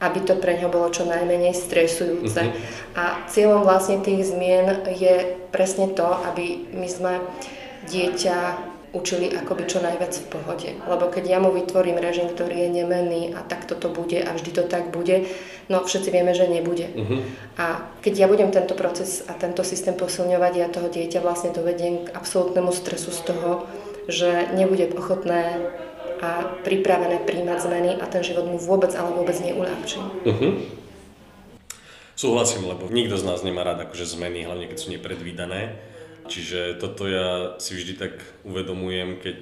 [0.06, 2.38] aby to pre ňo bolo čo najmenej stresujúce.
[2.38, 3.02] Uh-huh.
[3.02, 7.26] A cieľom vlastne tých zmien je presne to, aby my sme
[7.90, 8.38] dieťa
[8.96, 10.70] učili akoby čo najviac v pohode.
[10.88, 14.52] Lebo keď ja mu vytvorím režim, ktorý je nemenný a takto to bude a vždy
[14.56, 15.28] to tak bude,
[15.68, 16.88] no všetci vieme, že nebude.
[16.96, 17.20] Uh-huh.
[17.60, 22.08] A keď ja budem tento proces a tento systém posilňovať, ja toho dieťa vlastne dovediem
[22.08, 23.68] k absolútnemu stresu z toho,
[24.08, 25.60] že nebude ochotné
[26.24, 30.00] a pripravené príjmať zmeny a ten život mu vôbec, ale vôbec neuľahčí.
[30.00, 30.52] Uh-huh.
[32.16, 35.76] Súhlasím, lebo nikto z nás nemá rád akože zmeny, hlavne keď sú nepredvídané.
[36.26, 39.40] Čiže toto ja si vždy tak uvedomujem, keď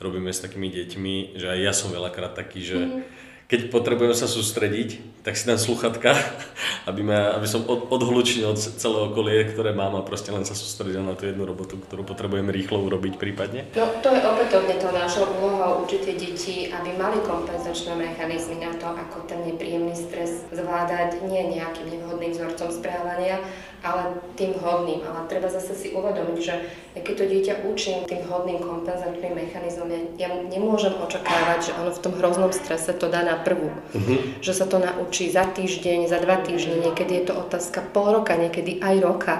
[0.00, 3.02] robíme s takými deťmi, že aj ja som veľakrát taký, že mm.
[3.44, 6.16] Keď potrebujem sa sústrediť, tak si dám sluchatka,
[6.90, 10.56] aby, ma, aby som od, odhlučil od celého okolie, ktoré mám a proste len sa
[10.56, 13.68] sústredil na tú jednu robotu, ktorú potrebujem rýchlo urobiť prípadne.
[13.76, 18.72] No to je opätovne to našou úlohou učiť tie deti, aby mali kompenzačné mechanizmy na
[18.80, 23.40] to, ako ten nepríjemný stres zvládať nie nejakým nevhodným vzorcom správania,
[23.84, 25.04] ale tým hodným.
[25.04, 26.54] Ale treba zase si uvedomiť, že
[26.96, 32.02] keď to dieťa učím tým hodným kompenzačným mechanizmom, ja, ja nemôžem očakávať, že ono v
[32.02, 33.72] tom hroznom strese to dá na prvú.
[33.72, 34.18] Uh-huh.
[34.38, 38.38] Že sa to naučí za týždeň, za dva týždne, niekedy je to otázka pol roka,
[38.38, 39.34] niekedy aj roka.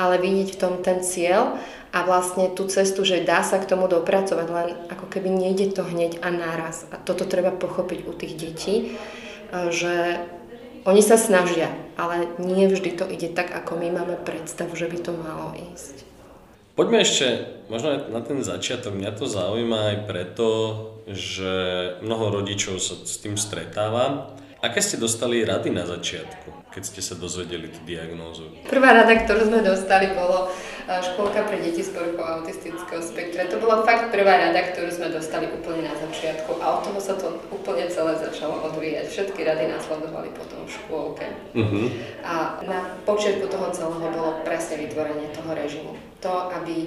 [0.00, 1.60] Ale vidieť v tom ten cieľ
[1.92, 5.84] a vlastne tú cestu, že dá sa k tomu dopracovať, len ako keby nejde to
[5.84, 6.88] hneď a naraz.
[6.88, 8.74] A toto treba pochopiť u tých detí,
[9.52, 10.24] že
[10.88, 11.68] oni sa snažia,
[12.00, 16.08] ale nie vždy to ide tak, ako my máme predstavu, že by to malo ísť.
[16.72, 18.96] Poďme ešte možno na ten začiatok.
[18.96, 20.46] Mňa to zaujíma aj preto,
[21.14, 21.52] že
[22.02, 24.34] mnoho rodičov sa s tým stretáva.
[24.60, 28.44] Aké ste dostali rady na začiatku, keď ste sa dozvedeli tú diagnózu?
[28.68, 30.52] Prvá rada, ktorú sme dostali, bolo
[30.84, 33.48] e, školka pre deti s poruchou autistického spektra.
[33.48, 37.16] To bola fakt prvá rada, ktorú sme dostali úplne na začiatku a od toho sa
[37.16, 39.08] to úplne celé začalo odvíjať.
[39.08, 41.26] Všetky rady následovali potom v škôlke.
[41.56, 41.88] Uh-huh.
[42.20, 46.84] A na počiatku toho celého bolo presne vytvorenie toho režimu to, aby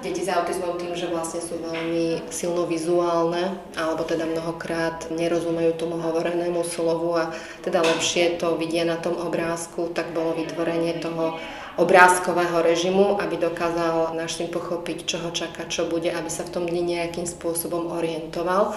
[0.00, 6.00] deti s autizmom tým, že vlastne sú veľmi silno vizuálne, alebo teda mnohokrát nerozumejú tomu
[6.00, 11.36] hovorenému slovu a teda lepšie to vidia na tom obrázku, tak bolo vytvorenie toho
[11.80, 16.64] obrázkového režimu, aby dokázal syn pochopiť, čo ho čaká, čo bude, aby sa v tom
[16.68, 18.76] dni nejakým spôsobom orientoval.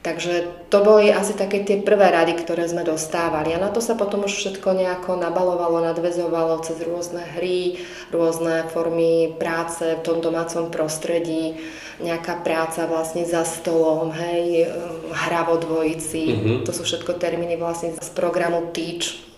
[0.00, 3.52] Takže to boli asi také tie prvé rady, ktoré sme dostávali.
[3.52, 7.76] A na to sa potom už všetko nejako nabalovalo, nadvezovalo cez rôzne hry,
[8.08, 11.60] rôzne formy práce v tom domácom prostredí,
[12.00, 14.72] nejaká práca vlastne za stolom, hej,
[15.12, 16.22] hra vo dvojici.
[16.32, 16.56] Mm-hmm.
[16.64, 19.28] To sú všetko termíny vlastne z programu Teach,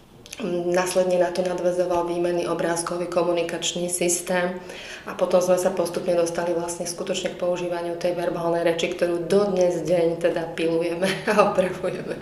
[0.51, 4.59] Následne na to nadvezoval výmenný obrázkový komunikačný systém
[5.03, 9.83] a potom sme sa postupne dostali vlastne skutočne k používaniu tej verbálnej reči, ktorú dodnes
[9.83, 12.17] deň teda pilujeme a opravujeme.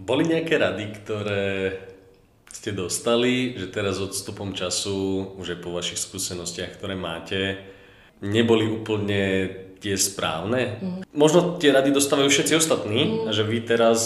[0.00, 1.44] Boli nejaké rady, ktoré
[2.52, 7.60] ste dostali, že teraz odstupom času, už aj po vašich skúsenostiach, ktoré máte,
[8.20, 9.48] neboli úplne
[9.82, 10.78] tie správne?
[10.78, 11.00] Mm.
[11.12, 13.34] Možno tie rady dostávajú všetci ostatní mm.
[13.34, 14.00] že vy teraz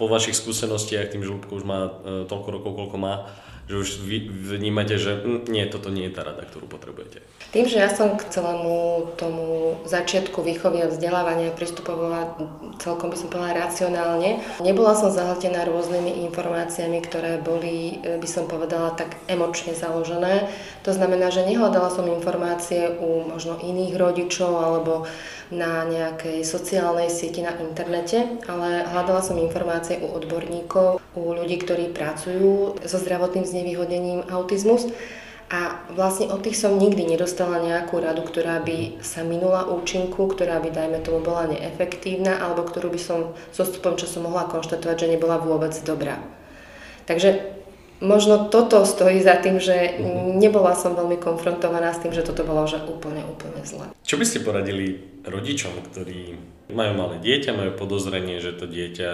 [0.00, 1.90] po vašich skúsenostiach, tým, že už má e,
[2.24, 3.28] toľko rokov, koľko má,
[3.68, 7.22] že už vy vnímate, že hm, nie, toto nie je tá rada, ktorú potrebujete.
[7.50, 12.38] Tým, že ja som k celému tomu začiatku výchovy a vzdelávania pristupovala
[12.78, 18.46] celkom by som povedala racionálne, nebola som zahltená rôznymi informáciami, ktoré boli, e, by som
[18.46, 20.46] povedala, tak emočne založené.
[20.86, 25.10] To znamená, že nehľadala som informácie u možno iných rodičov alebo
[25.50, 31.90] na nejakej sociálnej sieti na internete, ale hľadala som informácie u odborníkov, u ľudí, ktorí
[31.90, 34.86] pracujú so zdravotným znevýhodnením autizmus.
[35.50, 40.62] A vlastne od tých som nikdy nedostala nejakú radu, ktorá by sa minula účinku, ktorá
[40.62, 45.12] by, dajme tomu, bola neefektívna, alebo ktorú by som so stupom času mohla konštatovať, že
[45.18, 46.22] nebola vôbec dobrá.
[47.10, 47.59] Takže
[48.00, 50.00] možno toto stojí za tým, že
[50.36, 53.92] nebola som veľmi konfrontovaná s tým, že toto bolo že úplne, úplne zle.
[54.02, 56.36] Čo by ste poradili rodičom, ktorí
[56.72, 59.12] majú malé dieťa, majú podozrenie, že to dieťa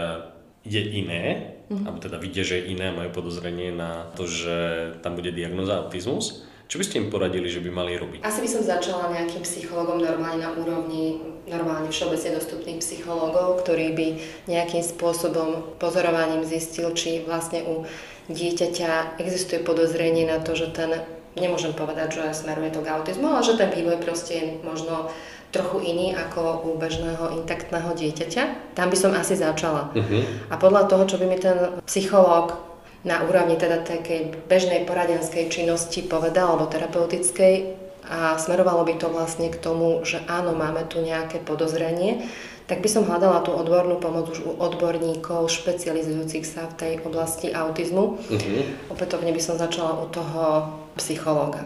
[0.67, 1.87] je iné, mm-hmm.
[1.87, 6.47] alebo teda vidia, že je iné, majú podozrenie na to, že tam bude diagnoza autizmus.
[6.67, 8.27] Čo by ste im poradili, že by mali robiť?
[8.27, 14.07] Asi by som začala nejakým psychologom normálne na úrovni normálne všeobecne dostupných psychológov, ktorí by
[14.51, 17.87] nejakým spôsobom pozorovaním zistil, či vlastne u
[18.29, 20.91] dieťaťa existuje podozrenie na to, že ten,
[21.39, 25.11] nemôžem povedať, že smeruje to k autizmu, ale že ten vývoj proste je možno
[25.55, 28.75] trochu iný ako u bežného intaktného dieťaťa.
[28.75, 29.95] Tam by som asi začala.
[29.95, 30.23] Uh-huh.
[30.51, 32.59] A podľa toho, čo by mi ten psychológ
[33.07, 39.51] na úrovni teda takej bežnej poradenskej činnosti povedal, alebo terapeutickej, a smerovalo by to vlastne
[39.51, 42.23] k tomu, že áno, máme tu nejaké podozrenie,
[42.67, 47.55] tak by som hľadala tú odbornú pomoc už u odborníkov špecializujúcich sa v tej oblasti
[47.55, 48.19] autizmu.
[48.19, 48.63] Uh-huh.
[48.91, 51.63] Opätovne by som začala u toho psychológa.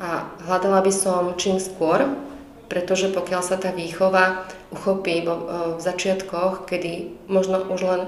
[0.00, 2.08] A hľadala by som čím skôr,
[2.72, 5.28] pretože pokiaľ sa tá výchova uchopí v,
[5.76, 8.02] v začiatkoch, kedy možno už len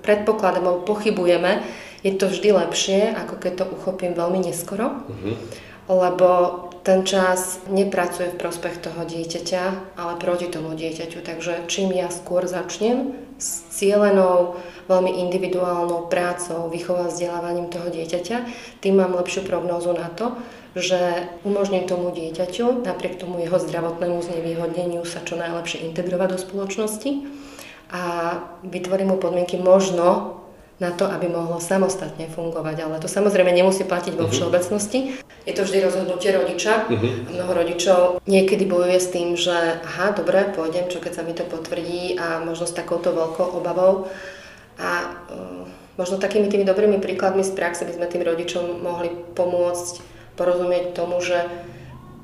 [0.00, 1.60] predpokladom alebo pochybujeme,
[2.00, 5.04] je to vždy lepšie, ako keď to uchopím veľmi neskoro.
[5.04, 5.36] Uh-huh.
[5.86, 6.28] Lebo
[6.86, 9.62] ten čas nepracuje v prospech toho dieťaťa,
[9.98, 11.18] ale proti tomu dieťaťu.
[11.18, 14.54] Takže čím ja skôr začnem s cieľenou,
[14.86, 18.36] veľmi individuálnou prácou, vychová vzdelávaním toho dieťaťa,
[18.78, 20.38] tým mám lepšiu prognózu na to,
[20.78, 27.10] že umožním tomu dieťaťu, napriek tomu jeho zdravotnému znevýhodneniu sa čo najlepšie integrovať do spoločnosti
[27.90, 28.02] a
[28.62, 30.38] vytvorím mu podmienky možno
[30.76, 32.76] na to, aby mohlo samostatne fungovať.
[32.84, 34.32] Ale to samozrejme nemusí platiť vo mhm.
[34.32, 34.98] všeobecnosti.
[35.46, 36.90] Je to vždy rozhodnutie rodiča.
[36.90, 37.30] Uh-huh.
[37.30, 41.46] Mnoho rodičov niekedy bojuje s tým, že aha, dobre, pôjdem, čo keď sa mi to
[41.46, 44.10] potvrdí a možno s takouto veľkou obavou.
[44.82, 45.62] A uh,
[45.94, 50.02] možno takými tými dobrými príkladmi z praxe by sme tým rodičom mohli pomôcť
[50.34, 51.46] porozumieť tomu, že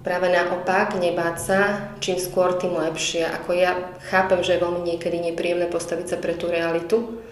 [0.03, 1.61] práve naopak, nebáť sa,
[2.03, 3.23] čím skôr, tým lepšie.
[3.23, 3.79] Ako ja
[4.11, 7.23] chápem, že je veľmi niekedy nepríjemné postaviť sa pre tú realitu,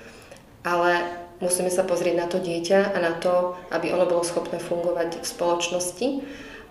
[0.65, 1.05] ale
[1.41, 5.27] musíme sa pozrieť na to dieťa a na to, aby ono bolo schopné fungovať v
[5.27, 6.09] spoločnosti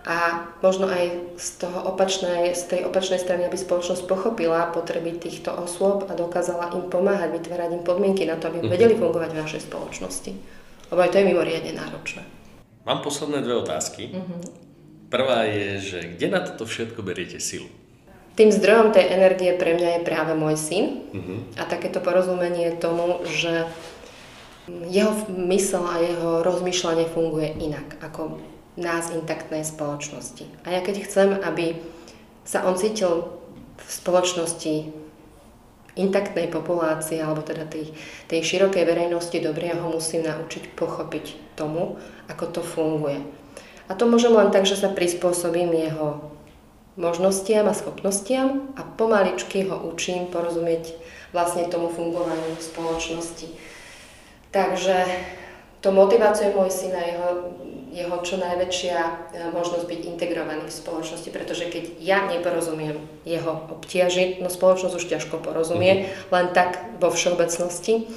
[0.00, 5.52] a možno aj z, toho opačnej, z tej opačnej strany, aby spoločnosť pochopila potreby týchto
[5.52, 8.72] osôb a dokázala im pomáhať, vytvárať im podmienky na to, aby mm-hmm.
[8.72, 10.32] vedeli fungovať v našej spoločnosti.
[10.88, 12.22] Lebo aj to je mimoriadne náročné.
[12.88, 14.08] Mám posledné dve otázky.
[14.08, 14.40] Mm-hmm.
[15.12, 17.68] Prvá je, že kde na toto všetko beriete silu?
[18.40, 21.60] Tým zdrojom tej energie pre mňa je práve môj syn uh-huh.
[21.60, 23.68] a takéto porozumenie tomu, že
[24.88, 28.40] jeho mysl a jeho rozmýšľanie funguje inak ako
[28.80, 30.48] nás intaktnej spoločnosti.
[30.64, 31.84] A ja keď chcem, aby
[32.48, 33.28] sa on cítil
[33.76, 34.88] v spoločnosti
[36.00, 37.92] intaktnej populácie alebo teda tej,
[38.24, 42.00] tej širokej verejnosti dobre, ja ho musím naučiť pochopiť tomu,
[42.32, 43.20] ako to funguje.
[43.90, 46.39] A to môžem len tak, že sa prispôsobím jeho
[46.98, 50.94] možnostiam a schopnostiam a pomaličky ho učím porozumieť
[51.30, 53.46] vlastne tomu fungovaniu spoločnosti.
[54.50, 55.06] Takže
[55.80, 57.28] to motiváciu môj syn a jeho,
[57.94, 59.12] jeho čo najväčšia e,
[59.54, 65.40] možnosť byť integrovaný v spoločnosti, pretože keď ja neporozumiem jeho obtiaži, no spoločnosť už ťažko
[65.40, 66.34] porozumie, mm-hmm.
[66.34, 68.10] len tak vo všeobecnosti.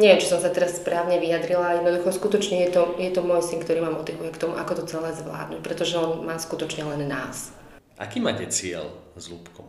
[0.00, 3.60] Neviem, či som sa teraz správne vyjadrila, jednoducho skutočne je to, je to môj syn,
[3.60, 7.52] ktorý ma motivuje k tomu, ako to celé zvládnuť, pretože on má skutočne len nás.
[8.00, 9.68] Aký máte cieľ s Lúbkom?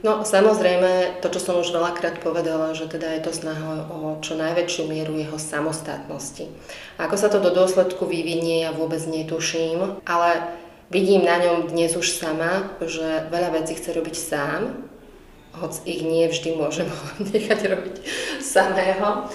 [0.00, 4.34] No samozrejme, to, čo som už veľakrát povedala, že teda je to snaha o čo
[4.34, 6.48] najväčšiu mieru jeho samostatnosti.
[6.96, 12.08] Ako sa to do dôsledku vyvinie, ja vôbec netuším, ale vidím na ňom dnes už
[12.08, 14.88] sama, že veľa vecí chce robiť sám,
[15.52, 16.88] hoc ich nie vždy môžem
[17.36, 17.96] nechať robiť
[18.40, 19.28] samého.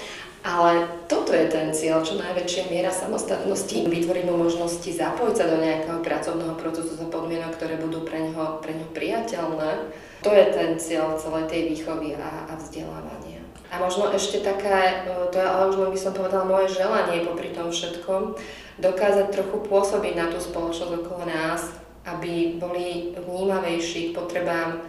[0.45, 5.57] Ale toto je ten cieľ, čo najväčšia miera samostatnosti, vytvoriť mu možnosti zapojiť sa do
[5.59, 9.91] nejakého pracovného procesu za podmienok, ktoré budú pre neho, pre neho priateľné.
[10.23, 13.43] To je ten cieľ celej tej výchovy a, a vzdelávania.
[13.67, 17.51] A možno ešte také, e, to je ale už by som povedala moje želanie popri
[17.51, 18.39] tom všetkom,
[18.79, 21.75] dokázať trochu pôsobiť na tú spoločnosť okolo nás,
[22.07, 24.79] aby boli vnímavejší k potrebám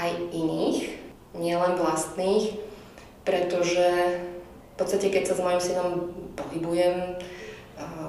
[0.00, 0.96] aj iných,
[1.36, 2.56] nielen vlastných,
[3.28, 3.86] pretože
[4.74, 7.14] v podstate, keď sa s mojim synom pohybujem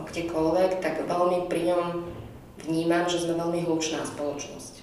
[0.09, 1.83] kdekoľvek, tak veľmi pri ňom
[2.65, 4.81] vnímam, že sme veľmi hlučná spoločnosť.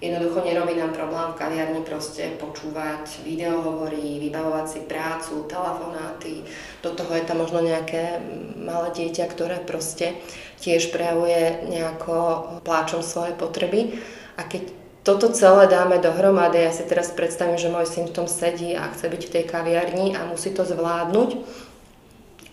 [0.00, 6.40] Jednoducho nerobí nám problém v kaviarni proste počúvať videohovory, vybavovať si prácu, telefonáty.
[6.80, 8.16] Do toho je tam možno nejaké
[8.56, 10.16] malé dieťa, ktoré proste
[10.56, 12.16] tiež prejavuje nejako
[12.64, 14.00] pláčom svoje potreby.
[14.40, 18.28] A keď toto celé dáme dohromady, ja si teraz predstavím, že môj syn v tom
[18.28, 21.40] sedí a chce byť v tej kaviarni a musí to zvládnuť,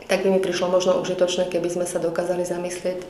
[0.08, 3.04] tak by mi prišlo možno užitočné, keby sme sa dokázali zamyslieť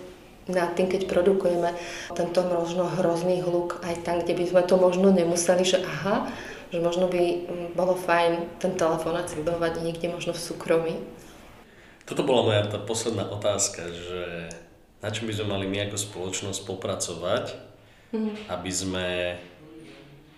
[0.49, 1.75] nad tým, keď produkujeme
[2.15, 6.31] tento možno hrozný hluk aj tam, kde by sme to možno nemuseli, že aha,
[6.71, 10.95] že možno by mm, bolo fajn ten telefonát si vybavovať niekde možno v súkromí.
[12.07, 14.47] Toto bola moja tá posledná otázka, že
[15.03, 17.45] na čom by sme mali my ako spoločnosť spolupracovať,
[18.13, 18.51] mm.
[18.51, 19.07] aby sme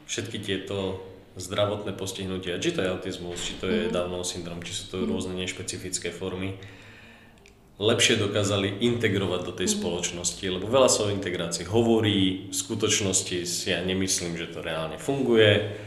[0.09, 1.05] všetky tieto
[1.37, 3.93] zdravotné postihnutia, či to je autizmus, či to je mm.
[3.93, 5.07] Downov syndrom, či sú to mm.
[5.07, 6.57] rôzne nešpecifické formy,
[7.79, 9.75] lepšie dokázali integrovať do tej mm.
[9.79, 14.99] spoločnosti, lebo veľa sa o integrácii hovorí, v skutočnosti si ja nemyslím, že to reálne
[14.99, 15.79] funguje,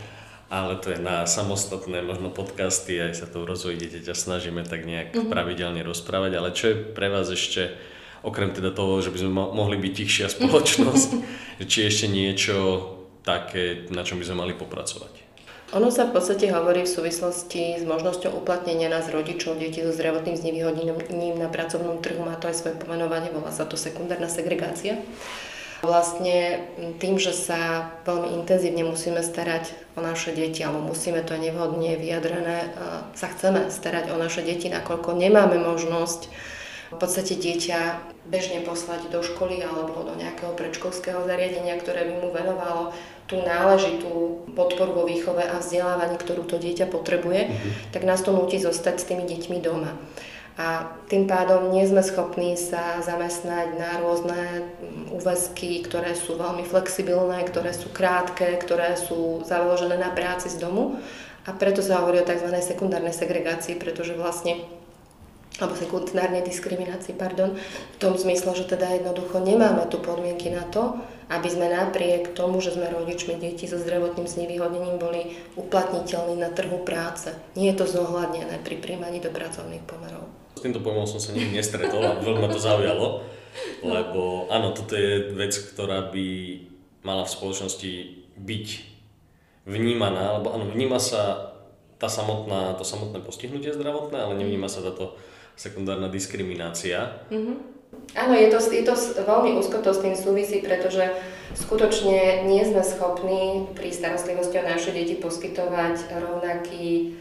[0.52, 5.12] ale to je na samostatné možno podcasty, aj sa to rozvoji dieťaťa snažíme tak nejak
[5.12, 5.32] mm-hmm.
[5.32, 7.72] pravidelne rozprávať, ale čo je pre vás ešte
[8.22, 11.10] okrem teda toho, že by sme mohli byť tichšia spoločnosť,
[11.70, 12.54] či ešte niečo
[13.22, 15.22] také, na čom by sme mali popracovať?
[15.72, 20.36] Ono sa v podstate hovorí v súvislosti s možnosťou uplatnenia nás rodičov detí so zdravotným
[20.36, 22.20] znevýhodnením na pracovnom trhu.
[22.20, 25.00] Má to aj svoje pomenovanie, volá sa to sekundárna segregácia.
[25.80, 26.68] Vlastne
[27.00, 32.70] tým, že sa veľmi intenzívne musíme starať o naše deti, alebo musíme, to nevhodne vyjadrené,
[33.16, 36.28] sa chceme starať o naše deti, nakoľko nemáme možnosť
[36.93, 37.80] v podstate dieťa
[38.28, 42.93] bežne poslať do školy alebo do nejakého predškolského zariadenia, ktoré by mu venovalo
[43.26, 47.72] tú náležitú podporu vo výchove a vzdelávaní, ktorú to dieťa potrebuje, mm-hmm.
[47.90, 49.97] tak nás to nutí zostať s tými deťmi doma.
[50.61, 54.68] A tým pádom nie sme schopní sa zamestnať na rôzne
[55.09, 61.01] úväzky, ktoré sú veľmi flexibilné, ktoré sú krátke, ktoré sú založené na práci z domu.
[61.49, 62.53] A preto sa hovorí o tzv.
[62.53, 64.61] sekundárnej segregácii, pretože vlastne
[65.61, 70.96] alebo sekundárnej diskriminácii, pardon, v tom zmysle, že teda jednoducho nemáme tu podmienky na to,
[71.28, 76.80] aby sme napriek tomu, že sme rodičmi detí so zdravotným znevýhodnením boli uplatniteľní na trhu
[76.84, 77.32] práce.
[77.57, 80.28] Nie je to zohľadnené pri príjmaní do pracovných pomerov.
[80.57, 83.24] S týmto pojmom som sa nikdy nestretol a veľmi ma to zaujalo,
[83.84, 86.26] lebo áno, toto je vec, ktorá by
[87.05, 87.92] mala v spoločnosti
[88.36, 88.66] byť
[89.68, 91.53] vnímaná, lebo áno, vníma sa
[91.96, 95.14] tá samotná, to samotné postihnutie zdravotné, ale nevníma sa táto
[95.57, 97.22] sekundárna diskriminácia.
[97.28, 97.57] Mm-hmm.
[98.12, 98.94] Áno, je to, je to
[99.24, 101.12] veľmi úzko to s tým súvisí, pretože
[101.57, 107.16] skutočne nie sme schopní pri starostlivosti o naše deti poskytovať rovnaký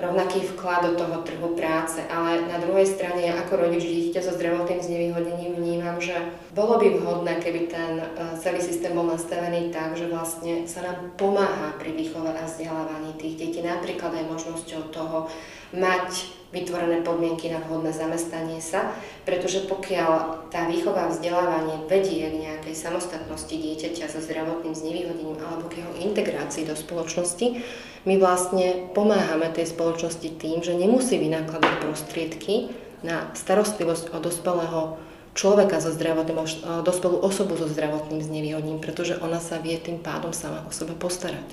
[0.00, 4.32] rovnaký vklad do toho trhu práce, ale na druhej strane ja ako rodič dieťaťa so
[4.32, 6.16] zdravotným znevýhodnením vnímam, že
[6.56, 8.04] bolo by vhodné, keby ten e,
[8.40, 13.36] celý systém bol nastavený tak, že vlastne sa nám pomáha pri výchove a vzdelávaní tých
[13.36, 15.28] detí, napríklad aj možnosťou toho
[15.76, 18.90] mať vytvorené podmienky na vhodné zamestnanie sa,
[19.22, 25.70] pretože pokiaľ tá výchova a vzdelávanie vedie k nejakej samostatnosti dieťaťa so zdravotným znevýhodením alebo
[25.70, 27.62] k jeho integrácii do spoločnosti,
[28.02, 32.74] my vlastne pomáhame tej spoločnosti tým, že nemusí vynakladať prostriedky
[33.06, 34.80] na starostlivosť o dospelého
[35.38, 36.42] človeka so zdravotným,
[36.82, 41.46] dospelú osobu so zdravotným znevýhodním, pretože ona sa vie tým pádom sama o seba postarať.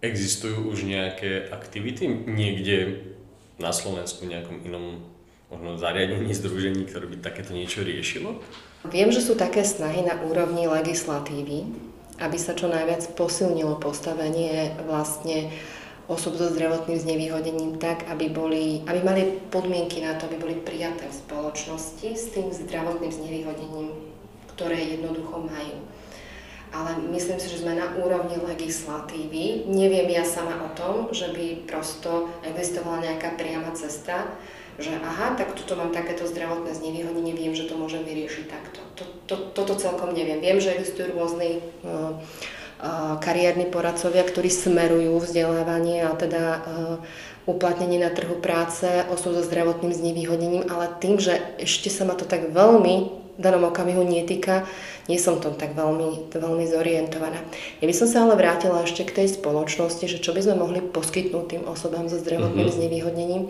[0.00, 3.02] Existujú už nejaké aktivity niekde
[3.58, 5.02] na Slovensku nejakom inom
[5.50, 8.38] možno zariadení, združení, ktoré by takéto niečo riešilo?
[8.86, 11.66] Viem, že sú také snahy na úrovni legislatívy,
[12.22, 15.50] aby sa čo najviac posilnilo postavenie vlastne
[16.08, 21.04] osob so zdravotným znevýhodením tak, aby, boli, aby mali podmienky na to, aby boli prijaté
[21.04, 23.92] v spoločnosti s tým zdravotným znevýhodením,
[24.56, 25.76] ktoré jednoducho majú
[26.72, 29.68] ale myslím si, že sme na úrovni legislatívy.
[29.68, 34.28] Neviem ja sama o tom, že by prosto existovala nejaká priama cesta,
[34.78, 38.78] že aha, tak tuto mám takéto zdravotné znevýhodnenie, viem, že to môžem vyriešiť takto.
[39.02, 40.38] To, to, toto celkom neviem.
[40.38, 42.14] Viem, že existujú rôzne uh,
[42.78, 46.60] uh, kariérni poradcovia, ktorí smerujú vzdelávanie a teda uh,
[47.48, 52.28] uplatnenie na trhu práce osôb so zdravotným znevýhodnením, ale tým, že ešte sa ma to
[52.28, 54.66] tak veľmi danom okamihu netýka,
[55.06, 57.38] nie som tom tak veľmi, veľmi zorientovaná.
[57.78, 60.82] Ja by som sa ale vrátila ešte k tej spoločnosti, že čo by sme mohli
[60.82, 62.76] poskytnúť tým osobám so zdravotným mm-hmm.
[62.76, 63.42] znevýhodnením.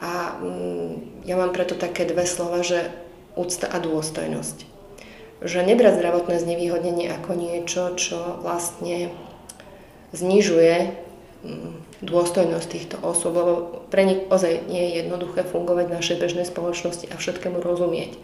[0.00, 0.88] A mm,
[1.28, 2.88] ja mám preto také dve slova, že
[3.36, 4.64] úcta a dôstojnosť.
[5.44, 9.12] Že nebrať zdravotné znevýhodnenie ako niečo, čo vlastne
[10.16, 10.96] znižuje
[11.44, 13.52] mm, dôstojnosť týchto osôb, lebo
[13.92, 18.16] pre nich ozaj nie je jednoduché fungovať v našej bežnej spoločnosti a všetkému rozumieť.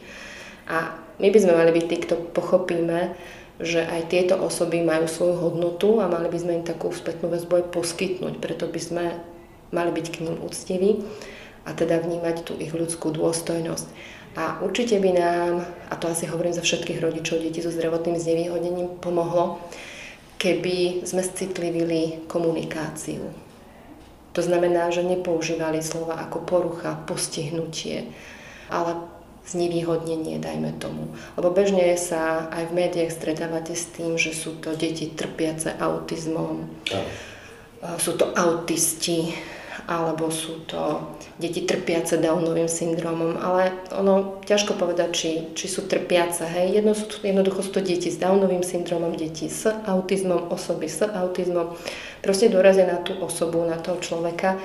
[0.67, 3.15] A my by sme mali byť tí, kto pochopíme,
[3.57, 7.73] že aj tieto osoby majú svoju hodnotu a mali by sme im takú spätnú väzbu
[7.73, 8.37] poskytnúť.
[8.37, 9.05] Preto by sme
[9.73, 11.01] mali byť k ním úctiví
[11.65, 13.89] a teda vnímať tú ich ľudskú dôstojnosť.
[14.37, 19.01] A určite by nám, a to asi hovorím za všetkých rodičov detí so zdravotným znevýhodnením,
[19.01, 19.65] pomohlo,
[20.37, 23.33] keby sme citlivili komunikáciu.
[24.37, 28.13] To znamená, že nepoužívali slova ako porucha, postihnutie,
[28.69, 29.16] ale
[29.47, 31.15] znevýhodnenie, dajme tomu.
[31.39, 36.67] Lebo bežne sa aj v médiách stretávate s tým, že sú to deti trpiace autizmom,
[38.03, 39.31] sú to autisti,
[39.87, 46.43] alebo sú to deti trpiace Downovým syndromom, ale ono ťažko povedať, či, či sú trpiace.
[46.43, 46.83] Hej.
[46.83, 51.79] Jedno sú, jednoducho sú to deti s Downovým syndromom, deti s autizmom, osoby s autizmom.
[52.19, 54.59] Proste dorazia na tú osobu, na toho človeka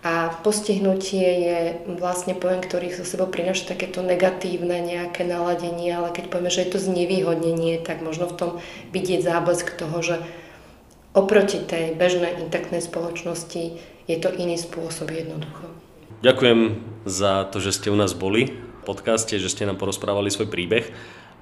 [0.00, 1.58] a postihnutie je
[2.00, 6.72] vlastne pojem, ktorý so sebou prináša takéto negatívne nejaké naladenie, ale keď povieme, že je
[6.72, 8.50] to znevýhodnenie, tak možno v tom
[8.96, 10.16] vidieť záblesk toho, že
[11.12, 13.76] oproti tej bežnej intaktnej spoločnosti
[14.08, 15.68] je to iný spôsob jednoducho.
[16.24, 16.60] Ďakujem
[17.04, 20.88] za to, že ste u nás boli v podcaste, že ste nám porozprávali svoj príbeh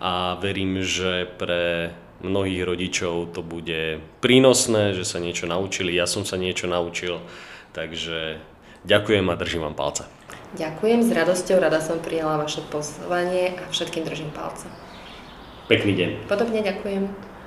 [0.02, 5.94] a verím, že pre mnohých rodičov to bude prínosné, že sa niečo naučili.
[5.94, 7.22] Ja som sa niečo naučil
[7.73, 8.41] Takže
[8.85, 10.05] ďakujem a držím vám palce.
[10.57, 14.64] Ďakujem, s radosťou rada som prijala vaše pozvanie a všetkým držím palce.
[15.69, 16.11] Pekný deň.
[16.25, 17.28] Podobne ďakujem.